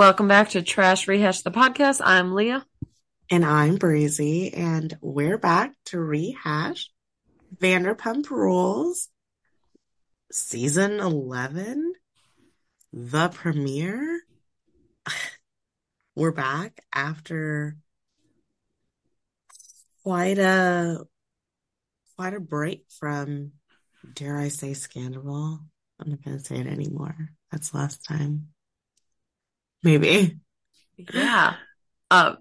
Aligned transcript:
Welcome 0.00 0.28
back 0.28 0.48
to 0.52 0.62
Trash 0.62 1.08
Rehash 1.08 1.42
the 1.42 1.50
podcast. 1.50 2.00
I'm 2.02 2.32
Leah. 2.32 2.64
And 3.30 3.44
I'm 3.44 3.76
Breezy, 3.76 4.50
and 4.54 4.96
we're 5.02 5.36
back 5.36 5.74
to 5.84 6.00
rehash 6.00 6.88
Vanderpump 7.58 8.30
Rules 8.30 9.10
season 10.32 11.00
11, 11.00 11.92
the 12.94 13.28
premiere. 13.28 14.22
We're 16.16 16.32
back 16.32 16.82
after 16.94 17.76
quite 20.02 20.38
a 20.38 21.04
quite 22.16 22.32
a 22.32 22.40
break 22.40 22.86
from 22.88 23.52
dare 24.14 24.38
I 24.38 24.48
say 24.48 24.72
scandal. 24.72 25.60
I'm 26.00 26.08
not 26.08 26.24
gonna 26.24 26.38
say 26.38 26.56
it 26.56 26.66
anymore. 26.66 27.28
That's 27.52 27.74
last 27.74 28.02
time. 28.06 28.48
Maybe. 29.82 30.38
Yeah. 30.96 31.56
Um 32.10 32.38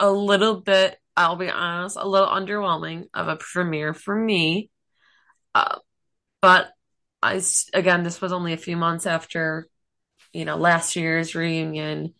a 0.00 0.10
little 0.10 0.60
bit, 0.60 0.96
I'll 1.16 1.36
be 1.36 1.48
honest, 1.50 1.96
a 1.98 2.08
little 2.08 2.28
underwhelming 2.28 3.06
of 3.14 3.28
a 3.28 3.36
premiere 3.36 3.94
for 3.94 4.14
me. 4.14 4.70
Uh, 5.54 5.78
but 6.42 6.70
I 7.22 7.42
again, 7.74 8.04
this 8.04 8.20
was 8.20 8.32
only 8.32 8.52
a 8.52 8.58
few 8.58 8.76
months 8.76 9.06
after, 9.06 9.68
you 10.32 10.44
know, 10.44 10.56
last 10.56 10.96
year's 10.96 11.34
reunion 11.34 12.14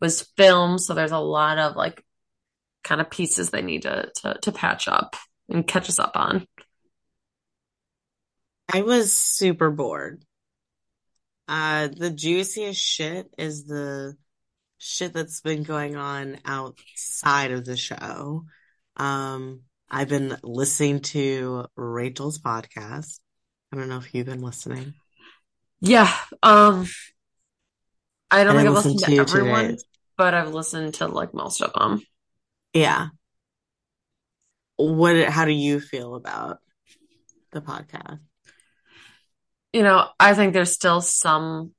was 0.00 0.22
filmed, 0.36 0.80
so 0.80 0.94
there's 0.94 1.12
a 1.12 1.18
lot 1.18 1.58
of 1.58 1.76
like 1.76 2.04
kind 2.84 3.00
of 3.00 3.10
pieces 3.10 3.50
they 3.50 3.62
need 3.62 3.82
to 3.82 4.10
to, 4.16 4.38
to 4.42 4.52
patch 4.52 4.88
up 4.88 5.16
and 5.48 5.66
catch 5.66 5.88
us 5.88 5.98
up 5.98 6.12
on. 6.16 6.46
I 8.72 8.82
was 8.82 9.12
super 9.12 9.70
bored. 9.70 10.24
Uh, 11.50 11.88
the 11.88 12.10
juiciest 12.10 12.80
shit 12.80 13.26
is 13.36 13.64
the 13.64 14.16
shit 14.78 15.12
that's 15.12 15.40
been 15.40 15.64
going 15.64 15.96
on 15.96 16.38
outside 16.44 17.50
of 17.50 17.64
the 17.64 17.76
show. 17.76 18.44
Um, 18.96 19.62
I've 19.90 20.08
been 20.08 20.36
listening 20.44 21.00
to 21.00 21.66
Rachel's 21.74 22.38
podcast. 22.38 23.18
I 23.72 23.76
don't 23.76 23.88
know 23.88 23.98
if 23.98 24.14
you've 24.14 24.26
been 24.26 24.42
listening. 24.42 24.94
Yeah. 25.80 26.08
Um, 26.40 26.86
I 28.30 28.44
don't 28.44 28.54
think 28.54 28.68
I've 28.68 28.74
listened 28.74 29.00
to, 29.00 29.06
to 29.06 29.16
everyone, 29.16 29.64
today. 29.70 29.82
but 30.16 30.34
I've 30.34 30.54
listened 30.54 30.94
to 30.94 31.08
like 31.08 31.34
most 31.34 31.62
of 31.62 31.72
them. 31.72 32.00
Yeah. 32.72 33.08
What, 34.76 35.24
how 35.24 35.46
do 35.46 35.52
you 35.52 35.80
feel 35.80 36.14
about 36.14 36.58
the 37.50 37.60
podcast? 37.60 38.20
You 39.72 39.82
know, 39.82 40.08
I 40.18 40.34
think 40.34 40.52
there's 40.52 40.72
still 40.72 41.00
some 41.00 41.72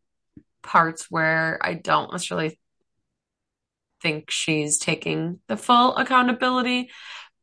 parts 0.64 1.08
where 1.10 1.60
I 1.62 1.74
don't 1.74 2.12
necessarily 2.12 2.58
think 4.02 4.32
she's 4.32 4.80
taking 4.80 5.40
the 5.48 5.58
full 5.58 5.96
accountability, 5.96 6.90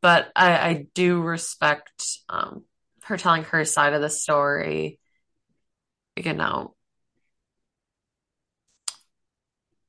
but 0.01 0.31
I, 0.35 0.53
I 0.53 0.87
do 0.95 1.21
respect 1.21 2.19
um, 2.29 2.65
her 3.05 3.17
telling 3.17 3.45
her 3.45 3.65
side 3.65 3.93
of 3.93 4.01
the 4.01 4.11
story. 4.11 4.99
You 6.17 6.33
know, 6.33 6.75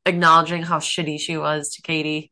acknowledging 0.06 0.64
how 0.64 0.80
shitty 0.80 1.20
she 1.20 1.38
was 1.38 1.70
to 1.70 1.82
Katie, 1.82 2.32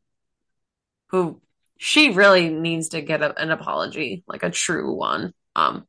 who 1.08 1.40
she 1.78 2.10
really 2.10 2.48
needs 2.50 2.90
to 2.90 3.00
get 3.00 3.22
a, 3.22 3.40
an 3.40 3.50
apology, 3.50 4.24
like 4.26 4.42
a 4.42 4.50
true 4.50 4.94
one. 4.94 5.32
Um, 5.56 5.86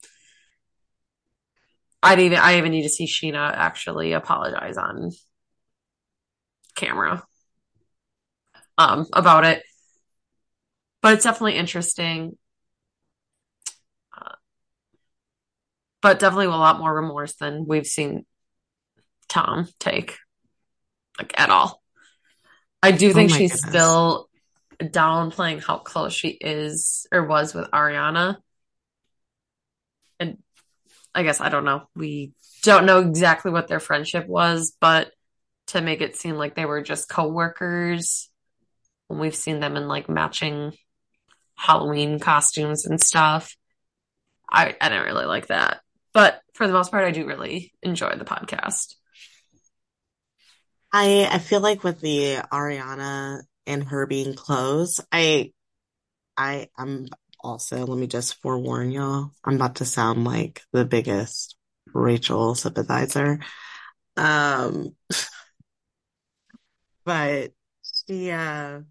I'd 2.01 2.19
even 2.19 2.37
I 2.37 2.57
even 2.57 2.71
need 2.71 2.83
to 2.83 2.89
see 2.89 3.05
Scheana 3.05 3.51
actually 3.53 4.13
apologize 4.13 4.77
on 4.77 5.11
camera 6.75 7.23
um, 8.77 9.05
about 9.13 9.45
it. 9.45 9.63
But 11.01 11.13
it's 11.13 11.23
definitely 11.23 11.55
interesting. 11.55 12.37
Uh, 14.15 14.35
but 16.01 16.19
definitely 16.19 16.47
a 16.47 16.51
lot 16.51 16.79
more 16.79 16.93
remorse 16.93 17.35
than 17.35 17.65
we've 17.67 17.87
seen 17.87 18.25
Tom 19.27 19.67
take, 19.79 20.17
like 21.17 21.37
at 21.39 21.49
all. 21.49 21.81
I 22.81 22.91
do 22.91 23.13
think 23.13 23.31
oh 23.31 23.35
she's 23.35 23.51
goodness. 23.51 23.69
still 23.69 24.29
downplaying 24.81 25.63
how 25.63 25.77
close 25.77 26.13
she 26.13 26.29
is 26.29 27.05
or 27.11 27.25
was 27.25 27.53
with 27.53 27.69
Ariana. 27.71 28.37
I 31.13 31.23
guess 31.23 31.41
I 31.41 31.49
don't 31.49 31.65
know. 31.65 31.83
We 31.95 32.33
don't 32.63 32.85
know 32.85 32.99
exactly 32.99 33.51
what 33.51 33.67
their 33.67 33.79
friendship 33.79 34.27
was, 34.27 34.75
but 34.79 35.11
to 35.67 35.81
make 35.81 36.01
it 36.01 36.15
seem 36.15 36.35
like 36.35 36.55
they 36.55 36.65
were 36.65 36.81
just 36.81 37.09
coworkers 37.09 38.29
when 39.07 39.19
we've 39.19 39.35
seen 39.35 39.59
them 39.59 39.75
in 39.75 39.87
like 39.87 40.09
matching 40.09 40.73
Halloween 41.55 42.19
costumes 42.19 42.85
and 42.85 43.01
stuff. 43.01 43.55
I, 44.49 44.75
I 44.79 44.89
didn't 44.89 45.05
really 45.05 45.25
like 45.25 45.47
that. 45.47 45.81
But 46.13 46.41
for 46.53 46.65
the 46.65 46.73
most 46.73 46.91
part, 46.91 47.05
I 47.05 47.11
do 47.11 47.27
really 47.27 47.71
enjoy 47.83 48.15
the 48.15 48.25
podcast. 48.25 48.95
I 50.91 51.29
I 51.31 51.37
feel 51.37 51.59
like 51.59 51.83
with 51.83 52.01
the 52.01 52.37
Ariana 52.51 53.41
and 53.67 53.83
her 53.83 54.07
being 54.07 54.33
close, 54.33 54.99
I 55.11 55.51
I 56.35 56.69
I'm 56.77 57.07
also 57.41 57.85
let 57.85 57.97
me 57.97 58.07
just 58.07 58.41
forewarn 58.41 58.91
y'all, 58.91 59.31
I'm 59.43 59.55
about 59.55 59.75
to 59.75 59.85
sound 59.85 60.23
like 60.25 60.61
the 60.71 60.85
biggest 60.85 61.55
Rachel 61.93 62.55
sympathizer. 62.55 63.39
Um 64.17 64.95
but 67.05 67.51
she 68.07 68.31
uh 68.31 68.81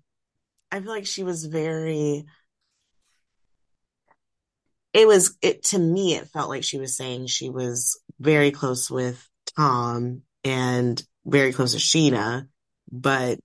I 0.70 0.80
feel 0.80 0.90
like 0.90 1.06
she 1.06 1.24
was 1.24 1.44
very 1.44 2.26
it 4.92 5.06
was 5.06 5.36
it 5.42 5.62
to 5.64 5.78
me 5.78 6.14
it 6.14 6.28
felt 6.28 6.48
like 6.48 6.64
she 6.64 6.78
was 6.78 6.96
saying 6.96 7.26
she 7.26 7.50
was 7.50 8.00
very 8.18 8.50
close 8.50 8.90
with 8.90 9.28
Tom 9.56 10.22
and 10.44 11.02
very 11.24 11.52
close 11.52 11.72
to 11.72 11.78
Scheana, 11.78 12.48
but 12.90 13.38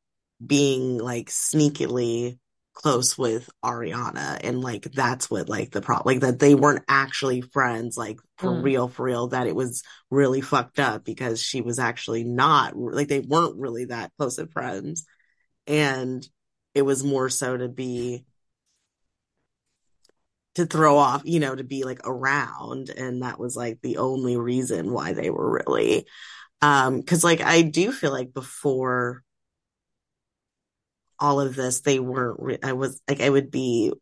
being 0.46 0.98
like 0.98 1.28
sneakily 1.30 2.40
close 2.74 3.18
with 3.18 3.50
Ariana 3.64 4.40
and 4.44 4.62
like 4.62 4.84
that's 4.92 5.30
what 5.30 5.48
like 5.48 5.72
the 5.72 5.82
problem 5.82 6.16
like 6.16 6.22
that 6.22 6.40
they 6.40 6.56
weren't 6.56 6.84
actually 6.88 7.42
friends 7.42 7.98
like 7.98 8.20
for 8.38 8.50
mm. 8.50 8.64
real 8.64 8.88
for 8.88 9.04
real 9.04 9.28
that 9.28 9.46
it 9.46 9.56
was 9.56 9.84
really 10.10 10.42
fucked 10.42 10.80
up 10.80 11.06
because 11.06 11.42
she 11.42 11.62
was 11.62 11.78
actually 11.78 12.24
not 12.24 12.76
like 12.76 13.08
they 13.08 13.20
weren't 13.20 13.58
really 13.58 13.86
that 13.86 14.12
close 14.18 14.40
of 14.40 14.52
friends 14.52 15.06
and 15.68 16.28
it 16.74 16.82
was 16.82 17.04
more 17.04 17.30
so 17.30 17.56
to 17.56 17.70
be 17.70 18.26
to 20.56 20.66
throw 20.66 20.98
off, 20.98 21.24
you 21.26 21.40
know, 21.40 21.56
to 21.56 21.64
be 21.64 21.84
like 21.84 22.02
around. 22.06 22.90
And 22.90 23.24
that 23.24 23.40
was 23.40 23.56
like 23.56 23.80
the 23.82 23.98
only 23.98 24.38
reason 24.38 24.92
why 24.92 25.14
they 25.14 25.30
were 25.30 25.52
really, 25.52 26.06
um, 26.62 27.02
cause 27.04 27.24
like 27.24 27.42
I 27.42 27.62
do 27.62 27.92
feel 27.92 28.12
like 28.12 28.34
before 28.34 29.24
all 31.24 31.40
of 31.40 31.56
this, 31.56 31.80
they 31.80 32.00
weren't, 32.00 32.38
re- 32.40 32.60
I 32.62 32.74
was 32.74 33.02
like, 33.10 33.22
I 33.22 33.30
would 33.30 33.50
be 33.50 33.94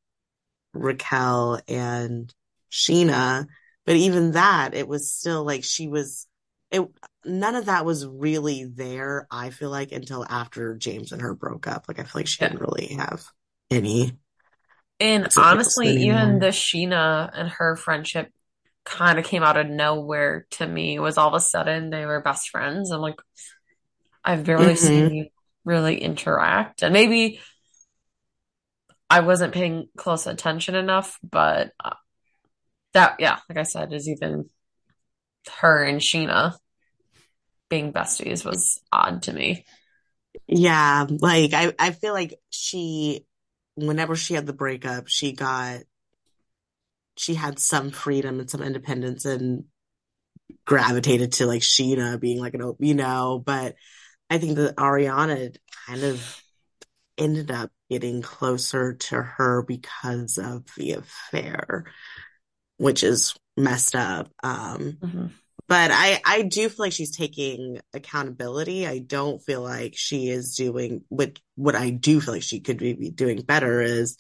Raquel 0.74 1.62
and 1.68 2.34
Scheana, 2.72 3.46
but 3.86 3.96
even 3.96 4.32
that, 4.32 4.74
it 4.74 4.88
was 4.88 5.14
still 5.14 5.46
like 5.46 5.64
she 5.64 5.88
was, 5.88 6.28
it, 6.72 6.82
none 7.24 7.56
of 7.56 7.66
that 7.66 7.86
was 7.86 8.08
really 8.08 8.66
there, 8.66 9.28
I 9.30 9.52
feel 9.52 9.70
like, 9.70 9.92
until 9.92 10.26
after 10.28 10.76
James 10.76 11.12
and 11.12 11.22
her 11.22 11.36
broke 11.36 11.68
up. 11.68 11.86
Like, 11.88 12.00
I 12.00 12.04
feel 12.04 12.22
like 12.22 12.28
she 12.28 12.42
yeah. 12.42 12.50
didn't 12.50 12.62
really 12.62 12.96
have 12.98 13.24
any. 13.70 14.18
And 15.00 15.28
honestly, 15.38 15.90
even 16.08 16.40
the 16.40 16.48
Scheana 16.48 17.30
and 17.34 17.50
her 17.50 17.76
friendship 17.76 18.32
kind 18.84 19.20
of 19.20 19.26
came 19.26 19.44
out 19.44 19.58
of 19.58 19.68
nowhere 19.68 20.48
to 20.52 20.66
me. 20.66 20.96
It 20.96 21.00
was 21.02 21.20
all 21.20 21.28
of 21.28 21.36
a 21.36 21.40
sudden 21.40 21.92
they 21.92 22.06
were 22.06 22.22
best 22.22 22.50
friends. 22.50 22.90
I'm 22.90 23.02
like, 23.02 23.20
I've 24.24 24.44
barely 24.44 24.74
mm-hmm. 24.74 24.76
seen 24.76 25.14
you 25.14 25.26
really 25.66 26.02
interact. 26.02 26.84
And 26.84 26.94
maybe 26.94 27.40
I 29.10 29.20
wasn't 29.22 29.54
paying 29.54 29.90
close 29.98 30.26
attention 30.28 30.76
enough, 30.76 31.20
but 31.22 31.72
uh, 31.84 31.96
that, 32.94 33.18
yeah, 33.20 33.40
like 33.50 33.58
I 33.58 33.64
said, 33.64 33.94
is 33.94 34.08
even 34.08 34.50
her 35.60 35.84
and 35.84 36.00
Scheana 36.00 36.54
being 37.70 37.94
besties 37.94 38.46
was 38.46 38.82
odd 38.92 39.24
to 39.24 39.34
me. 39.34 39.66
Yeah, 40.48 41.06
like 41.10 41.54
I, 41.54 41.74
I 41.78 41.92
feel 41.92 42.14
like 42.14 42.40
she, 42.50 43.26
whenever 43.76 44.16
she 44.16 44.34
had 44.34 44.46
the 44.46 44.54
breakup, 44.54 45.08
she 45.08 45.34
got, 45.34 45.80
she 47.18 47.34
had 47.34 47.60
some 47.60 47.92
freedom 47.92 48.40
and 48.40 48.50
some 48.50 48.64
independence 48.64 49.26
and 49.26 49.66
gravitated 50.66 51.34
to 51.34 51.46
like 51.46 51.62
Scheana 51.62 52.20
being 52.20 52.40
like 52.40 52.54
an, 52.54 52.76
you 52.80 52.94
know, 52.94 53.42
but 53.46 53.76
I 54.32 54.38
think 54.40 54.56
that 54.56 54.76
Ariana 54.78 55.56
kind 55.86 56.04
of 56.04 56.42
ended 57.18 57.52
up 57.52 57.70
getting 57.90 58.22
closer 58.22 58.94
to 58.94 59.22
her 59.22 59.62
because 59.62 60.38
of 60.38 60.64
the 60.76 60.94
affair, 60.94 61.86
which 62.78 63.04
is 63.04 63.36
messed 63.56 63.96
up. 63.96 64.32
Um, 64.42 64.98
mm-hmm 65.00 65.28
but 65.72 65.90
I 65.90 66.20
I 66.26 66.42
do 66.42 66.68
feel 66.68 66.86
like 66.86 66.92
she's 66.92 67.16
taking 67.16 67.80
accountability. 67.94 68.86
I 68.86 69.00
don't 69.00 69.42
feel 69.42 69.62
like 69.62 69.94
she 69.96 70.28
is 70.28 70.58
doing 70.58 71.06
what 71.08 71.40
what 71.56 71.76
I 71.76 71.92
do 71.92 72.20
feel 72.20 72.34
like 72.34 72.44
she 72.44 72.60
could 72.60 72.78
be 72.80 73.10
doing 73.10 73.42
better 73.42 73.82
is 73.82 74.18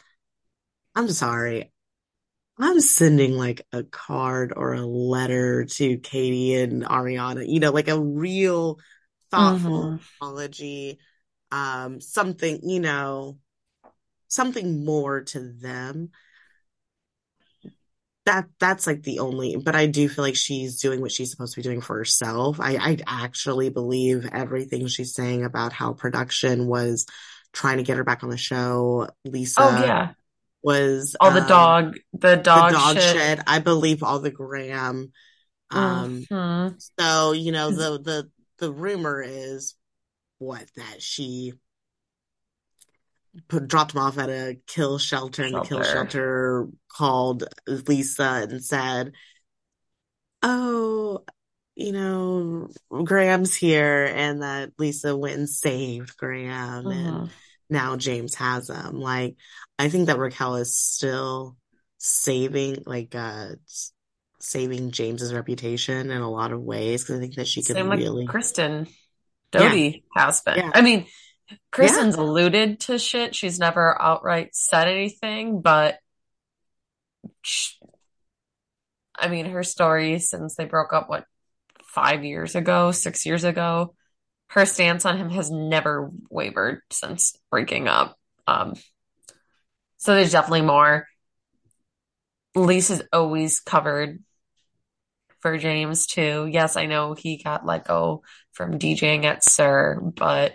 I'm 0.96 1.10
sorry. 1.10 1.74
I'm 2.58 2.80
sending 2.80 3.34
like 3.34 3.68
a 3.74 3.84
card 3.84 4.54
or 4.56 4.76
a 4.76 4.86
letter 4.86 5.66
to 5.66 5.98
Katie 5.98 6.56
and 6.56 6.86
Ariana, 6.86 7.46
you 7.46 7.60
know, 7.60 7.72
like 7.72 7.90
a 7.90 8.00
real 8.00 8.80
thoughtful 9.32 9.94
Mm-hmm. 9.94 9.96
apology, 10.20 11.00
um, 11.52 12.02
something, 12.02 12.60
you 12.64 12.80
know, 12.80 13.38
something 14.28 14.86
more 14.86 15.22
to 15.22 15.40
them. 15.40 16.12
That 18.28 18.46
that's 18.60 18.86
like 18.86 19.02
the 19.02 19.18
only, 19.20 19.56
but 19.58 19.76
I 19.76 19.88
do 19.88 20.08
feel 20.08 20.24
like 20.24 20.36
she's 20.36 20.80
doing 20.80 21.02
what 21.02 21.12
she's 21.12 21.32
supposed 21.32 21.56
to 21.56 21.60
be 21.60 21.64
doing 21.64 21.82
for 21.82 21.98
herself. 21.98 22.60
I 22.60 22.76
I 22.76 22.98
actually 23.08 23.70
believe 23.70 24.30
everything 24.32 24.86
she's 24.88 25.16
saying 25.16 25.44
about 25.44 25.74
how 25.74 25.94
production 25.94 26.68
was 26.68 27.08
trying 27.52 27.78
to 27.78 27.84
get 27.84 27.98
her 27.98 28.04
back 28.04 28.24
on 28.24 28.30
the 28.30 28.38
show. 28.38 29.08
Lisa, 29.26 29.62
Oh 29.64 29.86
yeah. 29.86 30.14
was 30.62 31.16
All 31.20 31.32
the 31.32 31.40
um 31.40 31.48
dog, 31.48 31.98
the 32.14 32.36
the 32.36 32.42
dog 32.44 32.72
dog 32.72 32.96
shit. 32.98 33.16
shit. 33.18 33.40
I 33.48 33.58
believe 33.60 34.04
all 34.04 34.20
the 34.20 34.30
Graham. 34.32 35.12
Um, 35.72 36.28
Mm-hmm. 36.32 36.76
so 37.00 37.32
you 37.32 37.52
know 37.52 37.72
the 37.72 38.00
the 38.02 38.30
the 38.62 38.72
rumor 38.72 39.22
is 39.22 39.76
what 40.38 40.66
that 40.78 41.02
she 41.02 41.54
put 43.48 43.68
dropped 43.68 43.94
him 43.94 44.02
off 44.02 44.18
at 44.18 44.30
a 44.30 44.58
kill 44.68 44.98
shelter, 44.98 45.44
and 45.44 45.56
the 45.56 45.62
kill 45.62 45.84
Shelter. 45.84 46.68
called 46.88 47.44
Lisa 47.68 48.48
and 48.50 48.64
said, 48.64 49.14
"Oh, 50.44 51.26
you 51.76 51.92
know, 51.92 52.70
Graham's 53.04 53.56
here," 53.56 54.06
and 54.06 54.44
that 54.44 54.74
Lisa 54.78 55.18
went 55.18 55.38
and 55.40 55.50
saved 55.50 56.16
Graham, 56.18 56.88
and 56.88 57.16
Mm-hmm. 57.18 57.26
now 57.70 57.98
James 57.98 58.36
has 58.36 58.70
him. 58.70 59.00
Like, 59.00 59.38
I 59.80 59.90
think 59.90 60.08
that 60.08 60.20
Raquel 60.20 60.56
is 60.58 60.78
still 60.78 61.58
saving, 61.98 62.84
like, 62.86 63.16
uh, 63.16 63.56
saving 64.42 64.92
James's 64.92 65.34
reputation 65.34 66.12
in 66.12 66.22
a 66.22 66.30
lot 66.30 66.52
of 66.52 66.62
ways 66.62 67.04
because 67.04 67.18
I 67.18 67.20
think 67.22 67.36
that 67.36 67.48
she 67.48 67.64
could 67.64 67.76
Same 67.76 67.90
really, 67.90 68.26
Kristen 68.26 68.88
yeah, 69.54 69.70
Doute 69.70 70.04
has 70.16 70.42
been. 70.42 70.58
yeah, 70.58 70.72
I 70.74 70.82
mean, 70.82 71.06
yeah, 71.50 71.58
Kristen's 71.72 72.16
alluded 72.16 72.80
to 72.82 72.98
shit. 73.00 73.36
She's 73.36 73.60
never 73.60 74.00
outright 74.02 74.56
said 74.56 74.88
anything, 74.88 75.62
but 75.62 76.00
sh 77.42 77.74
I 79.18 79.28
mean, 79.28 79.46
her 79.48 79.64
story 79.64 80.18
since 80.20 80.56
they 80.56 80.66
broke 80.66 80.94
up, 80.94 81.08
what, 81.08 81.26
five 81.84 82.24
years 82.24 82.56
ago, 82.56 82.92
six 82.92 83.26
years 83.26 83.44
ago, 83.44 83.94
her 84.48 84.66
stance 84.66 85.06
on 85.06 85.18
him 85.18 85.30
has 85.30 85.52
never 85.52 86.10
wavered 86.30 86.82
since 86.90 87.38
breaking 87.52 87.88
up. 87.88 88.18
Um, 88.48 88.74
so 89.98 90.16
there's 90.16 90.32
definitely 90.32 90.64
more. 90.64 91.08
Lisa's 92.56 93.04
always 93.14 93.60
covered 93.60 94.24
for 95.42 95.58
James 95.58 96.06
too. 96.06 96.48
Yes, 96.52 96.78
I 96.78 96.86
know 96.86 97.14
he 97.14 97.42
got 97.42 97.66
let 97.66 97.86
go 97.88 98.24
from 98.54 98.80
DJing 98.80 99.26
at 99.26 99.44
SUR, 99.44 100.00
but 100.02 100.54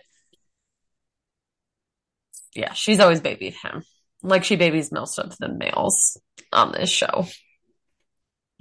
yeah, 2.54 2.72
she's 2.72 3.00
always 3.00 3.20
babied 3.20 3.54
him. 3.54 3.82
Like 4.22 4.44
she 4.44 4.56
babies 4.56 4.90
most 4.90 5.18
of 5.18 5.36
the 5.38 5.48
males 5.48 6.18
on 6.52 6.72
this 6.72 6.90
show. 6.90 7.26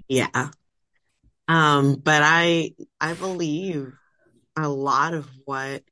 yeah. 0.07 0.49
Um, 1.47 2.01
but 2.03 2.21
I 2.23 2.71
I 2.99 3.13
believe 3.13 3.93
a 4.57 4.67
lot 4.67 5.13
of 5.13 5.29
what 5.45 5.83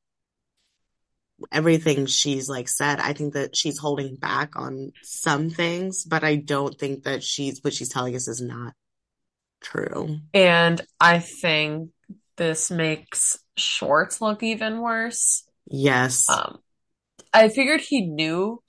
everything 1.51 2.05
she's 2.05 2.49
like 2.49 2.67
said. 2.67 2.99
I 2.99 3.13
think 3.13 3.33
that 3.33 3.55
she's 3.55 3.77
holding 3.77 4.15
back 4.15 4.55
on 4.55 4.91
some 5.03 5.49
things, 5.49 6.03
but 6.05 6.23
I 6.23 6.35
don't 6.37 6.77
think 6.77 7.03
that 7.03 7.23
she's 7.23 7.63
what 7.63 7.73
she's 7.73 7.89
telling 7.89 8.15
us 8.15 8.27
is 8.27 8.41
not 8.41 8.73
true. 9.63 10.19
And 10.33 10.81
I 10.99 11.19
think 11.19 11.89
this 12.37 12.69
makes 12.69 13.39
Schwartz 13.57 14.21
look 14.21 14.43
even 14.43 14.81
worse. 14.81 15.43
Yes. 15.65 16.29
Um, 16.29 16.59
I 17.33 17.49
figured 17.49 17.81
he 17.81 18.01
knew, 18.05 18.61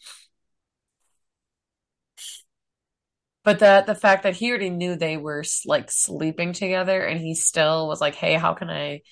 but 3.43 3.58
the 3.58 3.85
the 3.87 3.94
fact 3.94 4.23
that 4.23 4.37
he 4.37 4.50
already 4.50 4.70
knew 4.70 4.96
they 4.96 5.17
were 5.17 5.44
like 5.67 5.91
sleeping 5.91 6.52
together 6.52 7.02
and 7.02 7.20
he 7.20 7.35
still 7.35 7.88
was 7.88 8.00
like, 8.00 8.14
"Hey, 8.14 8.35
how 8.35 8.55
can 8.55 8.70
I 8.70 9.02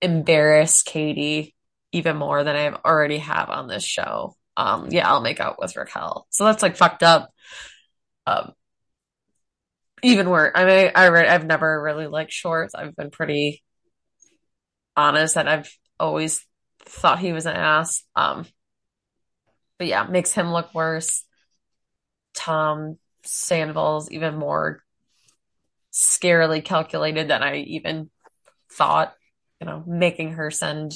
embarrass 0.00 0.82
Katie 0.82 1.54
even 1.92 2.16
more 2.16 2.44
than 2.44 2.56
I 2.56 2.72
already 2.84 3.18
have 3.18 3.50
on 3.50 3.66
this 3.66 3.84
show?" 3.84 4.36
Um, 4.56 4.88
yeah, 4.90 5.08
I'll 5.08 5.20
make 5.20 5.40
out 5.40 5.58
with 5.60 5.76
Raquel. 5.76 6.26
So 6.30 6.44
that's 6.44 6.62
like 6.62 6.76
fucked 6.76 7.02
up. 7.02 7.30
Um, 8.26 8.52
even 10.04 10.28
worse. 10.28 10.52
I 10.54 10.64
mean, 10.64 10.90
I 10.94 11.06
re 11.06 11.26
I've 11.26 11.46
never 11.46 11.82
really 11.82 12.06
liked 12.06 12.32
Schwartz. 12.32 12.74
I've 12.74 12.94
been 12.94 13.10
pretty 13.10 13.62
honest 14.96 15.34
that 15.34 15.48
I've 15.48 15.70
always 15.98 16.44
thought 16.84 17.18
he 17.18 17.32
was 17.32 17.46
an 17.46 17.56
ass. 17.56 18.04
Um, 18.14 18.46
but 19.78 19.88
yeah, 19.88 20.04
makes 20.04 20.32
him 20.32 20.52
look 20.52 20.74
worse. 20.74 21.24
Tom 22.34 22.98
Sandoval's 23.24 24.10
even 24.10 24.36
more 24.36 24.82
scarily 25.92 26.64
calculated 26.64 27.28
than 27.28 27.42
I 27.42 27.56
even 27.58 28.10
thought. 28.70 29.14
You 29.60 29.66
know, 29.66 29.84
making 29.86 30.32
her 30.32 30.50
send 30.50 30.92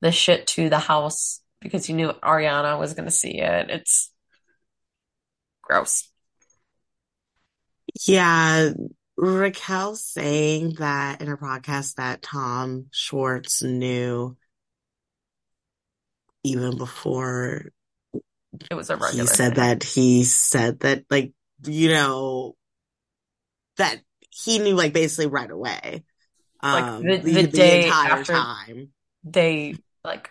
the 0.00 0.12
shit 0.12 0.46
to 0.48 0.68
the 0.68 0.78
house 0.78 1.40
because 1.60 1.86
he 1.86 1.92
knew 1.92 2.12
Ariana 2.22 2.78
was 2.78 2.94
going 2.94 3.06
to 3.06 3.10
see 3.10 3.40
it. 3.40 3.70
It's 3.70 4.12
gross. 5.62 6.10
Yeah. 8.06 8.70
Raquel 9.16 9.96
saying 9.96 10.74
that 10.78 11.20
in 11.20 11.26
her 11.26 11.36
podcast 11.36 11.96
that 11.96 12.22
Tom 12.22 12.86
Schwartz 12.90 13.62
knew 13.62 14.36
even 16.42 16.78
before 16.78 17.66
It 18.70 18.74
was 18.74 18.88
a 18.88 18.96
regular. 18.96 19.24
he 19.24 19.26
said 19.26 19.54
thing. 19.54 19.62
that 19.62 19.82
he 19.82 20.24
said 20.24 20.80
that 20.80 21.04
like 21.10 21.32
you 21.66 21.90
know 21.90 22.56
that 23.76 24.00
he 24.30 24.58
knew 24.58 24.74
like 24.74 24.94
basically 24.94 25.26
right 25.26 25.50
away 25.50 26.04
Like 26.62 26.84
um 26.84 27.02
the 27.02 27.18
the 27.18 27.32
the 27.32 27.42
the 27.42 27.48
day 27.48 27.84
entire 27.84 28.12
after 28.12 28.32
time 28.32 28.88
they 29.22 29.76
like 30.02 30.30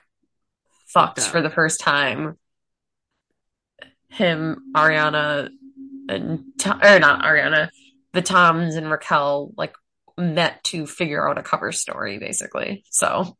fucked 0.87 1.21
for 1.21 1.41
the 1.43 1.49
first 1.51 1.79
time, 1.79 2.37
him, 4.09 4.71
Ariana, 4.75 5.49
and 6.09 6.43
Tom, 6.59 6.79
or 6.83 6.99
not 6.99 7.23
Ariana, 7.23 7.69
the 8.13 8.21
Toms 8.21 8.75
and 8.75 8.89
Raquel 8.89 9.53
like 9.57 9.75
met 10.17 10.63
to 10.65 10.85
figure 10.85 11.27
out 11.27 11.37
a 11.37 11.43
cover 11.43 11.71
story, 11.71 12.19
basically. 12.19 12.83
So, 12.89 13.37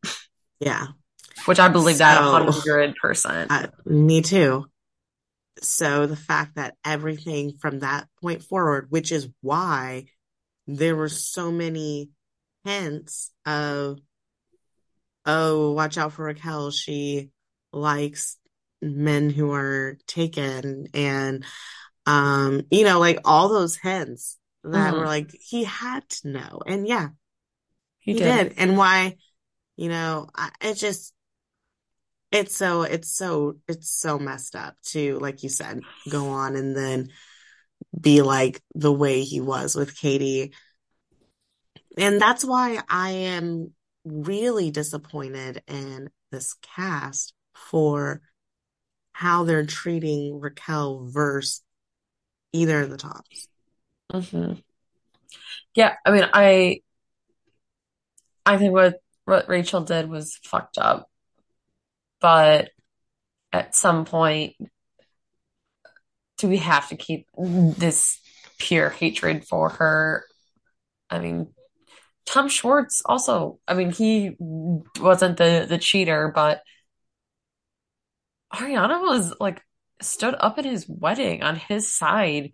yeah 0.60 0.88
which 1.46 1.60
I 1.60 1.68
believe 1.70 2.00
that 2.00 2.22
a 2.22 2.26
so 2.26 2.32
hundred 2.32 2.96
percent. 2.96 3.52
uh, 3.52 3.68
me 3.86 4.22
too 4.22 4.66
so 5.62 6.06
the 6.06 6.16
fact 6.16 6.56
that 6.56 6.76
everything 6.86 7.54
from 7.60 7.80
that 7.80 8.08
point 8.22 8.44
forward 8.44 8.88
which 8.90 9.12
is 9.12 9.28
why 9.42 10.06
there 10.68 10.96
were 10.96 11.10
so 11.10 11.52
many 11.52 12.10
hints 12.64 13.32
of 13.46 14.00
oh 15.26 15.72
watch 15.72 15.98
out 15.98 16.14
for 16.14 16.26
Raquel 16.26 16.72
she 16.72 17.30
likes 17.72 18.38
men 18.82 19.30
who 19.30 19.52
are 19.52 19.98
taken 20.08 20.88
and 20.94 21.44
um 22.10 22.64
you 22.72 22.84
know 22.84 23.00
like 23.00 23.20
all 23.24 23.50
those 23.50 23.76
hints 23.78 24.38
that 24.64 24.96
were 24.96 25.02
hmm 25.02 25.06
like 25.06 25.32
he 25.40 25.64
had 25.64 26.08
to 26.10 26.30
know. 26.30 26.62
And 26.66 26.88
yeah. 26.88 27.10
He 28.00 28.14
he 28.14 28.20
did. 28.20 28.50
did. 28.50 28.60
And 28.60 28.78
why 28.78 29.16
you 29.76 29.90
know 29.90 30.28
I, 30.36 30.50
it 30.62 30.76
just 30.76 31.14
it's 32.32 32.56
so 32.56 32.84
it's 32.84 33.12
so 33.16 33.58
it's 33.68 33.90
so 33.90 34.20
messed 34.20 34.56
up 34.56 34.76
to 34.88 35.20
like 35.20 35.44
you 35.44 35.50
said 35.50 35.82
go 36.10 36.28
on 36.30 36.56
and 36.56 36.76
then 36.76 37.10
be 38.00 38.22
like 38.22 38.62
the 38.76 38.92
way 38.92 39.22
he 39.22 39.42
was 39.42 39.76
with 39.76 39.96
Katie. 39.98 40.54
And 41.98 42.22
that's 42.22 42.46
why 42.46 42.80
I 42.90 43.12
am 43.12 43.72
really 44.06 44.72
disappointed 44.72 45.64
in 45.68 46.10
this 46.32 46.56
cast 46.62 47.34
for 47.54 48.22
how 49.12 49.44
they're 49.44 49.66
treating 49.66 50.40
Raquel 50.40 51.08
versus 51.12 51.62
either 52.54 52.82
of 52.82 52.90
the 52.90 52.98
tops. 52.98 53.48
hmm 54.12 54.54
Yeah, 55.76 55.96
I 56.06 56.12
mean, 56.12 56.26
I 56.34 56.82
I 58.46 58.58
think 58.58 58.74
what 58.74 59.02
what 59.26 59.48
Rachel 59.48 59.82
did 59.82 60.10
was 60.10 60.38
fucked 60.44 60.78
up, 60.78 61.10
but 62.22 62.70
at 63.54 63.76
some 63.76 64.06
point, 64.06 64.56
do 66.38 66.48
we 66.48 66.58
have 66.58 66.88
to 66.90 66.96
keep 66.96 67.28
this 67.38 68.20
pure 68.58 68.90
hatred 68.90 69.46
for 69.46 69.70
her? 69.70 70.26
I 71.10 71.20
mean, 71.20 71.50
Tom 72.26 72.50
Schwartz 72.50 73.02
also, 73.06 73.60
I 73.68 73.76
mean, 73.76 73.92
he 73.92 74.36
wasn't 75.00 75.38
the 75.38 75.66
the 75.70 75.78
cheater, 75.78 76.32
but 76.34 76.62
Ariana 78.54 79.02
was 79.02 79.34
like 79.40 79.62
stood 80.02 80.36
up 80.40 80.58
at 80.58 80.66
his 80.66 80.88
wedding 80.88 81.44
on 81.44 81.56
his 81.56 81.92
side 81.92 82.52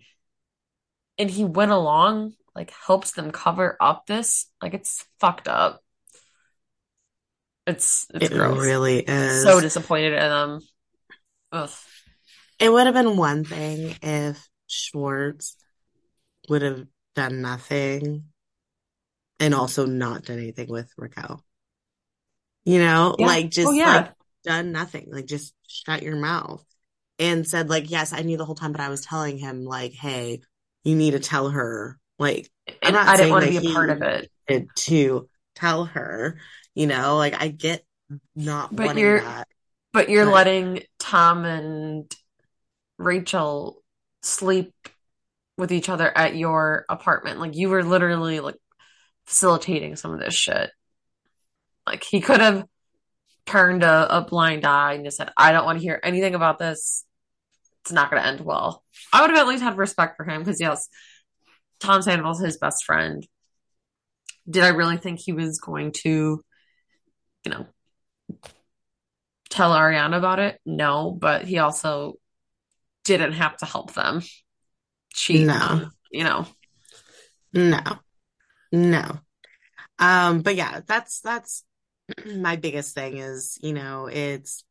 and 1.18 1.30
he 1.30 1.44
went 1.46 1.72
along, 1.72 2.34
like 2.56 2.72
helps 2.72 3.12
them 3.12 3.32
cover 3.32 3.78
up 3.80 4.06
this. 4.06 4.48
Like 4.62 4.74
it's 4.74 5.06
fucked 5.20 5.48
up. 5.48 5.82
It's 7.68 8.06
it's 8.14 8.26
It 8.26 8.32
gross. 8.32 8.58
really 8.62 9.00
is 9.00 9.44
So 9.44 9.60
disappointed 9.62 10.14
in 10.14 10.20
them. 10.20 10.60
Ugh. 11.52 11.70
It 12.60 12.70
would 12.72 12.86
have 12.86 12.96
been 12.96 13.18
one 13.18 13.44
thing 13.44 13.96
if 14.02 14.50
Schwartz 14.68 15.56
would 16.50 16.62
have 16.62 16.88
done 17.16 17.42
nothing 17.42 18.26
and 19.40 19.54
also 19.54 19.86
not 19.86 20.24
done 20.26 20.40
anything 20.40 20.70
with 20.70 20.92
Raquel. 20.98 21.44
You 22.66 22.80
know, 22.80 23.16
Yeah. 23.18 23.28
like 23.28 23.46
Oh 23.46 23.50
just 23.50 23.72
yeah. 23.72 23.96
like 23.96 24.14
done 24.44 24.72
nothing, 24.72 25.10
like 25.12 25.26
just 25.26 25.54
shut 25.68 26.04
your 26.04 26.16
mouth 26.16 26.66
and 27.20 27.48
said 27.48 27.70
like, 27.70 27.90
yes, 27.90 28.14
I 28.14 28.22
knew 28.22 28.38
the 28.38 28.46
whole 28.46 28.56
time, 28.56 28.72
but 28.72 28.82
I 28.82 28.90
was 28.90 29.02
telling 29.02 29.38
him 29.38 29.64
like, 29.64 29.94
hey, 29.94 30.42
you 30.84 30.96
need 30.96 31.12
to 31.12 31.20
tell 31.20 31.50
her. 31.50 32.00
Like, 32.20 32.50
I'm 32.84 32.94
And 32.94 32.96
not 32.96 33.08
I 33.08 33.18
didn't 33.18 33.32
want 33.32 33.44
to 33.44 33.50
be 33.50 33.58
a 33.58 33.62
part 33.62 33.90
of 33.90 34.02
it. 34.02 34.30
to 34.76 35.30
tell 35.56 35.86
her, 35.86 36.40
you 36.74 36.88
know, 36.88 37.18
like 37.18 37.34
I 37.40 37.48
get 37.50 37.84
not 38.36 38.76
But 38.76 38.96
you're 38.96 39.22
that, 39.22 39.48
but 39.94 40.10
you're 40.10 40.26
but 40.26 40.32
letting 40.32 40.84
Tom 41.00 41.46
and 41.46 42.14
Rachel 42.98 43.84
sleep 44.24 44.74
with 45.58 45.72
each 45.72 45.90
other 45.90 46.16
at 46.18 46.36
your 46.36 46.86
apartment. 46.90 47.40
Like 47.40 47.56
you 47.56 47.70
were 47.70 47.84
literally 47.84 48.40
like 48.40 48.58
facilitating 49.28 49.96
some 49.96 50.14
of 50.14 50.20
this 50.20 50.36
shit. 50.36 50.72
Like 51.88 52.04
he 52.04 52.22
could 52.22 52.42
have 52.42 52.66
turned 53.48 53.84
a, 53.84 54.18
a 54.18 54.22
blind 54.24 54.66
eye 54.66 54.94
and 54.96 55.06
just 55.06 55.18
said, 55.18 55.32
I 55.38 55.54
don't 55.54 55.66
want 55.66 55.80
to 55.80 55.84
hear 55.84 56.00
anything 56.04 56.36
about 56.36 56.60
this. 56.60 57.05
It's 57.86 57.92
not 57.92 58.10
going 58.10 58.20
to 58.20 58.28
end 58.28 58.42
well. 58.42 58.84
I 59.14 59.22
would 59.22 59.30
have 59.30 59.40
at 59.40 59.48
least 59.48 59.62
had 59.62 59.78
respect 59.78 60.18
for 60.18 60.26
him 60.26 60.42
because, 60.42 60.60
yes, 60.60 60.90
Tom 61.80 62.02
Sandoval's 62.02 62.42
his 62.42 62.58
best 62.58 62.84
friend. 62.84 63.26
Did 64.50 64.64
I 64.64 64.70
really 64.70 64.98
think 64.98 65.20
he 65.20 65.34
was 65.34 65.60
going 65.60 65.92
to, 66.04 66.44
you 67.44 67.52
know, 67.52 67.68
tell 69.52 69.72
Ariana 69.72 70.18
about 70.18 70.40
it? 70.40 70.60
No, 70.66 71.12
but 71.12 71.44
he 71.44 71.60
also 71.60 72.16
didn't 73.04 73.34
have 73.34 73.56
to 73.58 73.66
help 73.66 73.94
them 73.94 74.24
cheat 75.14 75.46
no, 75.46 75.90
you 76.12 76.24
know. 76.24 76.48
no, 77.54 78.00
no. 78.72 79.20
Um, 80.00 80.42
but 80.42 80.56
yeah, 80.56 80.82
that's 80.88 81.22
that's 81.22 81.64
my 82.26 82.56
biggest 82.56 82.96
thing 82.96 83.18
is, 83.18 83.60
you 83.62 83.74
know, 83.74 84.08
it's 84.08 84.64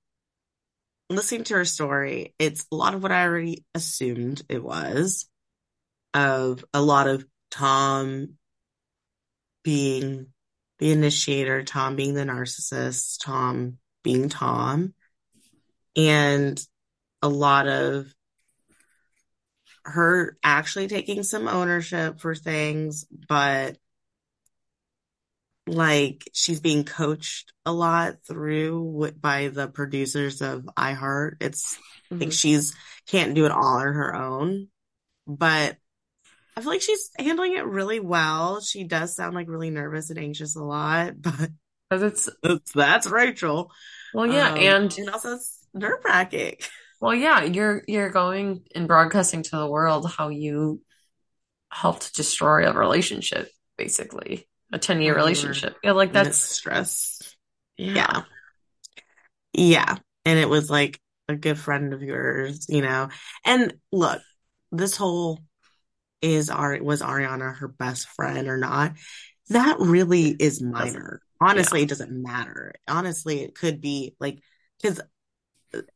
listening 1.10 1.44
to 1.44 1.54
her 1.54 1.64
story. 1.64 2.34
It's 2.38 2.66
a 2.72 2.76
lot 2.76 2.94
of 2.94 3.02
what 3.02 3.12
I 3.12 3.24
already 3.24 3.64
assumed 3.74 4.42
it 4.48 4.62
was, 4.62 5.28
of 6.12 6.64
a 6.72 6.80
lot 6.80 7.06
of 7.06 7.24
Tom 7.50 8.34
being 9.62 10.26
the 10.78 10.92
initiator, 10.92 11.62
Tom 11.62 11.96
being 11.96 12.14
the 12.14 12.24
narcissist, 12.24 13.18
Tom 13.24 13.78
being 14.02 14.28
Tom, 14.28 14.94
and 15.96 16.60
a 17.22 17.28
lot 17.28 17.68
of 17.68 18.12
her 19.84 20.36
actually 20.42 20.88
taking 20.88 21.22
some 21.22 21.46
ownership 21.46 22.20
for 22.20 22.34
things, 22.34 23.06
but 23.28 23.76
like 25.66 26.28
she's 26.32 26.60
being 26.60 26.84
coached 26.84 27.52
a 27.64 27.72
lot 27.72 28.16
through 28.26 29.12
by 29.20 29.48
the 29.48 29.68
producers 29.68 30.42
of 30.42 30.62
iHeart. 30.76 31.36
It's 31.40 31.78
like 32.20 32.28
Mhm. 32.28 32.32
she's 32.32 32.74
can't 33.08 33.34
do 33.34 33.46
it 33.46 33.52
all 33.52 33.78
on 33.78 33.94
her 33.94 34.14
own, 34.14 34.68
but 35.26 35.76
I 36.56 36.60
feel 36.60 36.70
like 36.70 36.82
she's 36.82 37.10
handling 37.18 37.56
it 37.56 37.66
really 37.66 38.00
well. 38.00 38.60
She 38.60 38.84
does 38.84 39.16
sound 39.16 39.34
like 39.34 39.48
really 39.48 39.70
nervous 39.70 40.10
and 40.10 40.18
anxious 40.18 40.56
a 40.56 40.62
lot, 40.62 41.14
but 41.20 41.50
that's, 41.90 42.28
that's 42.74 43.06
Rachel. 43.08 43.72
well, 44.12 44.26
yeah, 44.26 44.48
Um, 44.48 44.56
and 44.56 44.96
and 44.96 45.10
also 45.10 45.34
it's 45.34 45.66
nerve-wracking. 45.74 46.56
well, 47.00 47.14
yeah, 47.14 47.42
you're 47.44 47.82
you're 47.88 48.10
going 48.10 48.64
and 48.74 48.88
broadcasting 48.88 49.42
to 49.42 49.56
the 49.56 49.66
world 49.66 50.10
how 50.10 50.28
you 50.28 50.80
helped 51.70 52.14
destroy 52.16 52.68
a 52.68 52.74
relationship, 52.74 53.50
basically. 53.78 54.48
A 54.74 54.78
10 54.78 55.00
year 55.00 55.04
When 55.04 55.06
you 55.06 55.12
were 55.12 55.24
relationship. 55.24 55.76
Yeah, 55.84 55.92
like 55.92 56.12
that's 56.12 56.36
stress. 56.36 57.36
yeah. 57.76 57.94
Yeah. 57.94 58.22
Yeah. 59.52 59.96
And 60.24 60.38
it 60.38 60.48
was 60.48 60.68
like 60.68 61.00
a 61.28 61.36
good 61.36 61.58
friend 61.58 61.94
of 61.94 62.02
yours, 62.02 62.66
you 62.68 62.82
know. 62.82 63.08
And 63.44 63.74
look, 63.92 64.20
this 64.72 64.96
whole 64.96 65.38
is 66.20 66.50
Ari 66.50 66.80
was 66.80 67.02
Ariana 67.02 67.54
her 67.56 67.68
best 67.68 68.08
friend 68.08 68.48
or 68.48 68.56
not? 68.56 68.94
That 69.50 69.76
really 69.78 70.30
is 70.30 70.60
minor. 70.60 71.20
yeah. 71.40 71.48
Honestly, 71.48 71.82
it 71.82 71.88
doesn't 71.88 72.10
matter. 72.10 72.74
Honestly, 72.88 73.42
it 73.42 73.54
could 73.54 73.80
be 73.80 74.16
like 74.18 74.40
because 74.82 75.00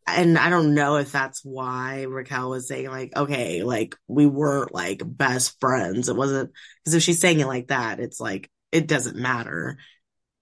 and 0.06 0.38
I 0.38 0.50
don't 0.50 0.74
know 0.74 0.96
if 0.96 1.12
that's 1.12 1.44
why 1.44 2.02
Raquel 2.02 2.50
was 2.50 2.68
saying 2.68 2.88
like, 2.88 3.16
okay, 3.16 3.62
like 3.62 3.96
we 4.06 4.26
weren't 4.26 4.72
like 4.72 5.02
best 5.04 5.58
friends. 5.60 6.08
It 6.08 6.16
wasn't 6.16 6.52
because 6.84 6.94
if 6.94 7.02
she's 7.02 7.20
saying 7.20 7.40
it 7.40 7.46
like 7.46 7.68
that, 7.68 8.00
it's 8.00 8.20
like 8.20 8.50
it 8.72 8.86
doesn't 8.86 9.16
matter 9.16 9.78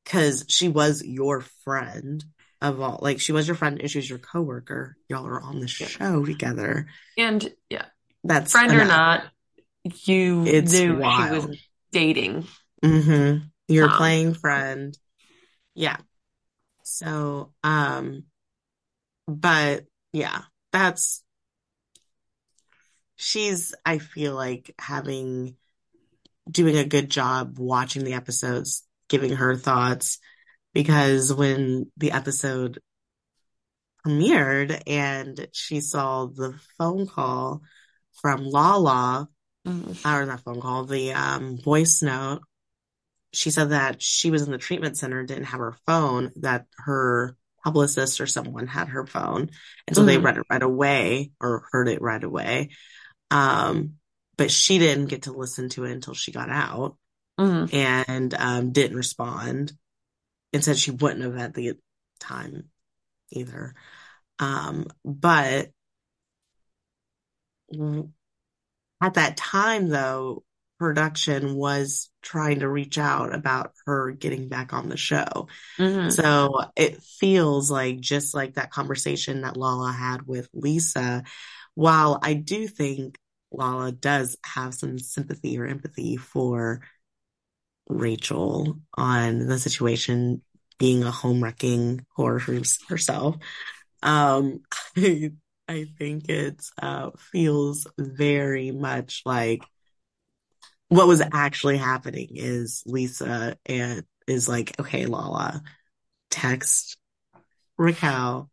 because 0.05 0.45
she 0.49 0.69
was 0.69 1.03
your 1.05 1.43
friend 1.65 2.25
of 2.61 2.81
all. 2.81 2.99
Like 3.03 3.21
she 3.21 3.33
was 3.33 3.47
your 3.47 3.57
friend 3.57 3.81
and 3.81 3.91
she 3.91 3.99
was 3.99 4.09
your 4.09 4.19
coworker. 4.19 4.97
Y'all 5.09 5.27
are 5.27 5.41
on 5.41 5.61
the 5.61 5.69
show 5.69 6.25
together. 6.25 6.87
And 7.17 7.53
yeah, 7.71 7.87
That's 8.25 8.53
friend 8.53 8.73
or 8.73 8.85
not, 8.85 9.25
you 10.05 10.43
It's 10.47 10.73
knew 10.73 10.97
she 10.97 11.23
was 11.23 11.45
wild. 11.45 11.57
dating 11.93 12.47
hmm 12.83 13.37
You're 13.69 13.89
Tom. 13.89 13.97
playing 13.97 14.35
friend. 14.35 14.97
Yeah. 15.75 15.97
So, 16.83 17.53
um, 17.65 18.25
but 19.27 19.85
yeah, 20.13 20.43
that's 20.73 21.23
she's, 23.17 23.75
I 23.85 23.99
feel 23.99 24.35
like 24.35 24.75
having 24.79 25.57
doing 26.51 26.77
a 26.77 26.85
good 26.85 27.11
job 27.11 27.59
watching 27.59 28.05
the 28.05 28.15
episodes, 28.15 28.87
giving 29.09 29.37
her 29.37 29.57
thoughts, 29.57 30.19
because 30.73 31.33
when 31.33 31.91
the 31.97 32.13
episode 32.13 32.81
premiered 34.07 34.83
and 34.87 35.49
she 35.53 35.81
saw 35.81 36.27
the 36.27 36.55
phone 36.79 37.07
call 37.07 37.63
from 38.21 38.45
Lala, 38.45 39.29
Mhm. 39.67 39.97
or 40.07 40.27
not 40.27 40.45
phone 40.45 40.61
call, 40.61 40.85
the 40.85 41.13
um 41.13 41.59
voice 41.59 42.03
note, 42.03 42.43
she 43.33 43.51
said 43.51 43.71
that 43.71 44.01
she 44.01 44.31
was 44.31 44.43
in 44.43 44.53
the 44.53 44.59
treatment 44.59 44.97
center, 44.97 45.25
didn't 45.25 45.45
have 45.45 45.61
her 45.61 45.77
phone, 45.87 46.33
that 46.37 46.67
her 46.79 47.37
publicist 47.65 48.21
or 48.21 48.27
someone 48.27 48.69
had 48.69 48.89
her 48.89 49.07
phone. 49.07 49.51
And 49.89 49.97
so 49.97 50.05
they 50.05 50.19
Mhm. 50.19 50.25
read 50.25 50.37
it 50.39 50.47
right 50.49 50.63
away 50.63 51.33
or 51.41 51.67
heard 51.73 51.89
it 51.89 52.01
right 52.01 52.23
away. 52.23 52.71
Um, 53.31 53.95
but 54.37 54.51
she 54.51 54.79
didn't 54.79 55.07
get 55.07 55.23
to 55.23 55.33
listen 55.33 55.69
to 55.71 55.85
it 55.85 55.93
until 55.93 56.15
she 56.15 56.33
got 56.33 56.51
out 56.51 56.97
Mhm. 57.39 57.73
and 57.73 58.35
um, 58.35 58.73
didn't 58.73 58.97
respond 58.97 59.73
and 60.53 60.65
said 60.65 60.79
she 60.79 60.91
wouldn't 60.91 61.23
have 61.23 61.37
at 61.37 61.55
the 61.55 61.75
time 62.21 62.71
either. 63.31 63.75
Um, 64.39 64.87
but 65.05 65.71
at 69.01 69.15
that 69.15 69.37
time, 69.37 69.89
though, 69.89 70.45
production 70.79 71.55
was 71.55 72.11
trying 72.23 72.61
to 72.61 72.69
reach 72.69 72.99
out 72.99 73.35
about 73.35 73.73
her 73.87 74.13
getting 74.13 74.49
back 74.49 74.73
on 74.73 74.89
the 74.89 74.97
show. 74.97 75.49
Mhm. 75.79 76.13
So 76.13 76.65
it 76.77 77.03
feels 77.03 77.71
like 77.71 78.01
just 78.01 78.35
like 78.35 78.55
that 78.55 78.71
conversation 78.71 79.43
that 79.43 79.57
Lala 79.57 79.93
had 79.93 80.27
with 80.27 80.49
Lisa, 80.53 81.25
while 81.75 82.19
I 82.23 82.35
do 82.35 82.69
think 82.69 83.19
Lala 83.51 83.93
does 83.93 84.37
have 84.45 84.75
some 84.75 84.99
sympathy 84.99 85.59
or 85.59 85.67
empathy 85.67 86.17
for 86.17 86.81
Rachel 87.89 88.81
on 88.97 89.47
the 89.47 89.59
situation 89.59 90.43
being 90.79 91.05
a 91.05 91.11
home 91.11 91.43
wrecking 91.43 92.05
whore 92.17 92.41
herself, 92.89 93.37
um, 94.03 94.61
I, 94.97 95.33
I 95.69 95.87
think 95.99 96.29
it 96.29 96.63
uh, 96.81 97.11
feels 97.19 97.87
very 97.99 98.71
much 98.71 99.23
like 99.25 99.63
what 100.89 101.09
was 101.09 101.21
actually 101.33 101.79
happening 101.79 102.29
is 102.35 102.83
Lisa 102.87 103.57
and 103.67 104.05
is 104.29 104.49
like, 104.49 104.79
okay, 104.79 105.07
Lala, 105.07 105.63
text 106.31 106.99
Raquel, 107.77 108.51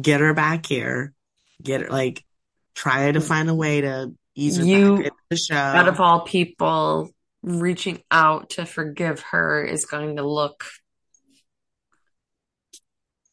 get 0.00 0.20
her 0.20 0.32
back 0.32 0.66
here, 0.66 1.12
get 1.62 1.82
her 1.82 1.88
like 1.88 2.24
try 2.74 3.10
to 3.10 3.20
find 3.20 3.50
a 3.50 3.54
way 3.54 3.82
to 3.82 4.14
back 4.36 4.66
You, 4.66 5.10
the 5.30 5.54
out 5.54 5.88
of 5.88 6.00
all 6.00 6.20
people, 6.22 7.10
reaching 7.42 8.02
out 8.10 8.50
to 8.50 8.66
forgive 8.66 9.20
her 9.20 9.64
is 9.64 9.86
going 9.86 10.16
to 10.16 10.26
look 10.26 10.64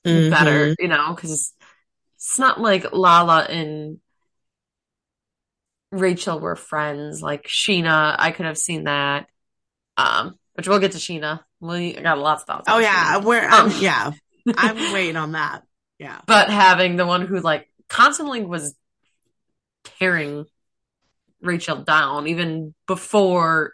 Mhm. 0.05 0.29
better, 0.29 0.75
you 0.79 0.88
know, 0.88 1.13
because 1.15 1.53
it's 2.15 2.39
not 2.39 2.60
like 2.60 2.91
Lala 2.91 3.43
and 3.43 4.00
Rachel 5.91 6.39
were 6.39 6.55
friends. 6.55 7.22
Like 7.22 7.43
Scheana, 7.48 8.15
I 8.17 8.31
could 8.31 8.45
have 8.45 8.57
seen 8.57 8.86
that. 8.86 9.27
Um, 9.95 10.36
which 10.55 10.67
we'll 10.67 10.79
get 10.79 10.91
to 10.93 10.98
Scheana. 10.98 11.41
We 11.60 11.93
got 11.93 12.17
a 12.17 12.22
lot 12.22 12.38
of 12.38 12.43
thoughts. 12.43 12.65
Oh 12.67 12.79
yeah, 12.79 13.15
Scheana. 13.19 13.24
we're 13.24 13.48
I'm, 13.48 13.65
Um, 13.72 13.74
yeah. 13.79 14.12
I'm 14.57 14.93
waiting 14.93 15.15
on 15.15 15.33
that. 15.33 15.63
Yeah. 16.00 16.19
but 16.27 16.50
having 16.50 16.98
the 16.98 17.05
one 17.05 17.25
who 17.25 17.39
like 17.39 17.69
constantly 17.88 18.43
was 18.43 18.75
tearing 20.00 20.45
Rachel 21.44 21.78
down 21.84 22.28
even 22.28 22.74
before 22.88 23.74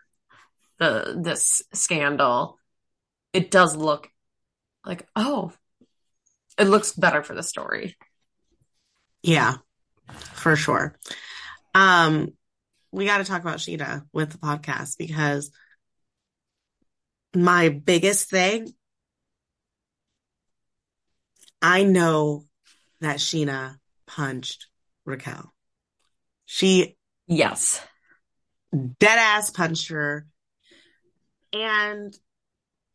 the 0.79 1.19
this 1.21 1.61
scandal, 1.73 2.57
it 3.31 3.51
does 3.51 3.75
look 3.75 4.09
like 4.85 5.07
oh, 5.15 5.53
it 6.57 6.65
looks 6.65 6.93
better 6.93 7.23
for 7.23 7.35
the 7.35 7.43
story. 7.43 7.95
Yeah, 9.21 9.55
for 10.33 10.55
sure. 10.55 10.97
Um, 11.75 12.33
we 12.91 13.05
got 13.05 13.19
to 13.19 13.23
talk 13.23 13.41
about 13.41 13.59
Scheana 13.59 14.03
with 14.11 14.31
the 14.31 14.37
podcast 14.39 14.97
because 14.97 15.51
my 17.35 17.69
biggest 17.69 18.29
thing, 18.29 18.73
I 21.61 21.83
know 21.83 22.45
that 23.01 23.17
Scheana 23.17 23.75
punched 24.07 24.67
Raquel. 25.05 25.53
She 26.45 26.97
Yes. 27.29 27.81
dead 28.73 29.19
ass 29.19 29.51
puncher. 29.51 30.25
And 31.53 32.13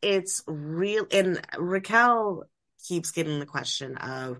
it's 0.01 0.43
real. 0.45 1.07
And 1.11 1.41
Raquel 1.57 2.43
keeps 2.87 3.11
getting 3.11 3.39
the 3.39 3.45
question 3.45 3.97
of, 3.97 4.39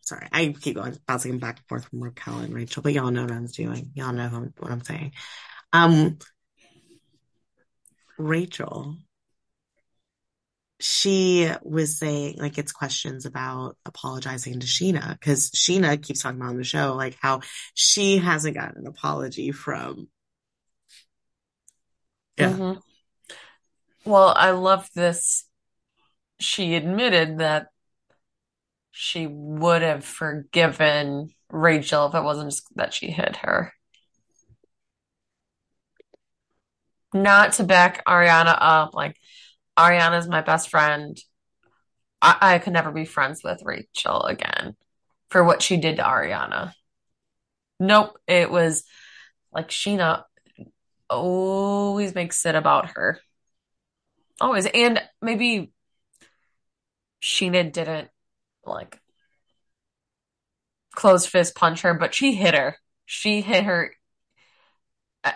sorry, 0.00 0.28
I 0.32 0.54
keep 0.58 0.76
going, 0.76 0.96
bouncing 1.06 1.38
back 1.38 1.58
and 1.58 1.66
forth 1.68 1.88
from 1.88 2.02
Raquel 2.02 2.38
and 2.38 2.54
Rachel, 2.54 2.82
but 2.82 2.92
y'all 2.92 3.10
know 3.10 3.22
what 3.22 3.32
I'm 3.32 3.46
doing. 3.46 3.90
Y'all 3.94 4.12
know 4.12 4.50
what 4.58 4.70
I'm 4.70 4.82
saying. 4.82 5.12
Um, 5.72 6.18
Rachel, 8.18 8.96
she 10.82 11.48
was 11.62 11.98
saying, 11.98 12.36
like, 12.38 12.58
it's 12.58 12.72
questions 12.72 13.24
about 13.24 13.76
apologizing 13.86 14.58
to 14.60 14.66
Scheana 14.66 15.12
because 15.12 15.50
Scheana 15.50 16.02
keeps 16.02 16.22
talking 16.22 16.40
about 16.40 16.50
on 16.50 16.56
the 16.56 16.64
show, 16.64 16.94
like, 16.94 17.16
how 17.20 17.40
she 17.74 18.18
hasn't 18.18 18.56
gotten 18.56 18.78
an 18.82 18.86
apology 18.86 19.52
from. 19.52 20.08
Yeah. 22.36 22.52
Mhm. 22.52 22.82
Well, 24.04 24.34
I 24.36 24.50
love 24.50 24.88
this. 24.94 25.44
She 26.40 26.74
admitted 26.74 27.38
that 27.38 27.68
she 28.90 29.26
would 29.28 29.82
have 29.82 30.04
forgiven 30.04 31.32
Rachel 31.50 32.08
if 32.08 32.14
it 32.14 32.24
wasn't 32.24 32.50
just 32.50 32.66
that 32.74 32.92
she 32.92 33.10
hit 33.10 33.36
her. 33.36 33.72
Not 37.14 37.52
to 37.54 37.64
back 37.64 38.04
Ariana 38.06 38.56
up, 38.58 38.94
like 38.94 39.16
Ariana's 39.78 40.28
my 40.28 40.42
best 40.42 40.68
friend. 40.70 41.18
I, 42.20 42.36
I 42.40 42.58
could 42.58 42.72
never 42.72 42.92
be 42.92 43.04
friends 43.04 43.42
with 43.42 43.62
Rachel 43.64 44.22
again 44.22 44.76
for 45.30 45.42
what 45.42 45.62
she 45.62 45.76
did 45.76 45.96
to 45.96 46.02
Ariana. 46.02 46.72
Nope, 47.80 48.18
it 48.26 48.50
was 48.50 48.84
like 49.52 49.68
Scheana 49.68 50.22
always 51.10 52.14
makes 52.14 52.44
it 52.46 52.54
about 52.54 52.90
her. 52.96 53.18
Always. 54.40 54.66
And 54.66 55.00
maybe 55.20 55.72
Scheana 57.22 57.72
didn't 57.72 58.10
like 58.64 59.00
closed 60.94 61.28
fist 61.28 61.54
punch 61.54 61.82
her, 61.82 61.94
but 61.94 62.14
she 62.14 62.34
hit 62.34 62.54
her. 62.54 62.76
She 63.06 63.40
hit 63.40 63.64
her. 63.64 63.94
uh, 65.24 65.32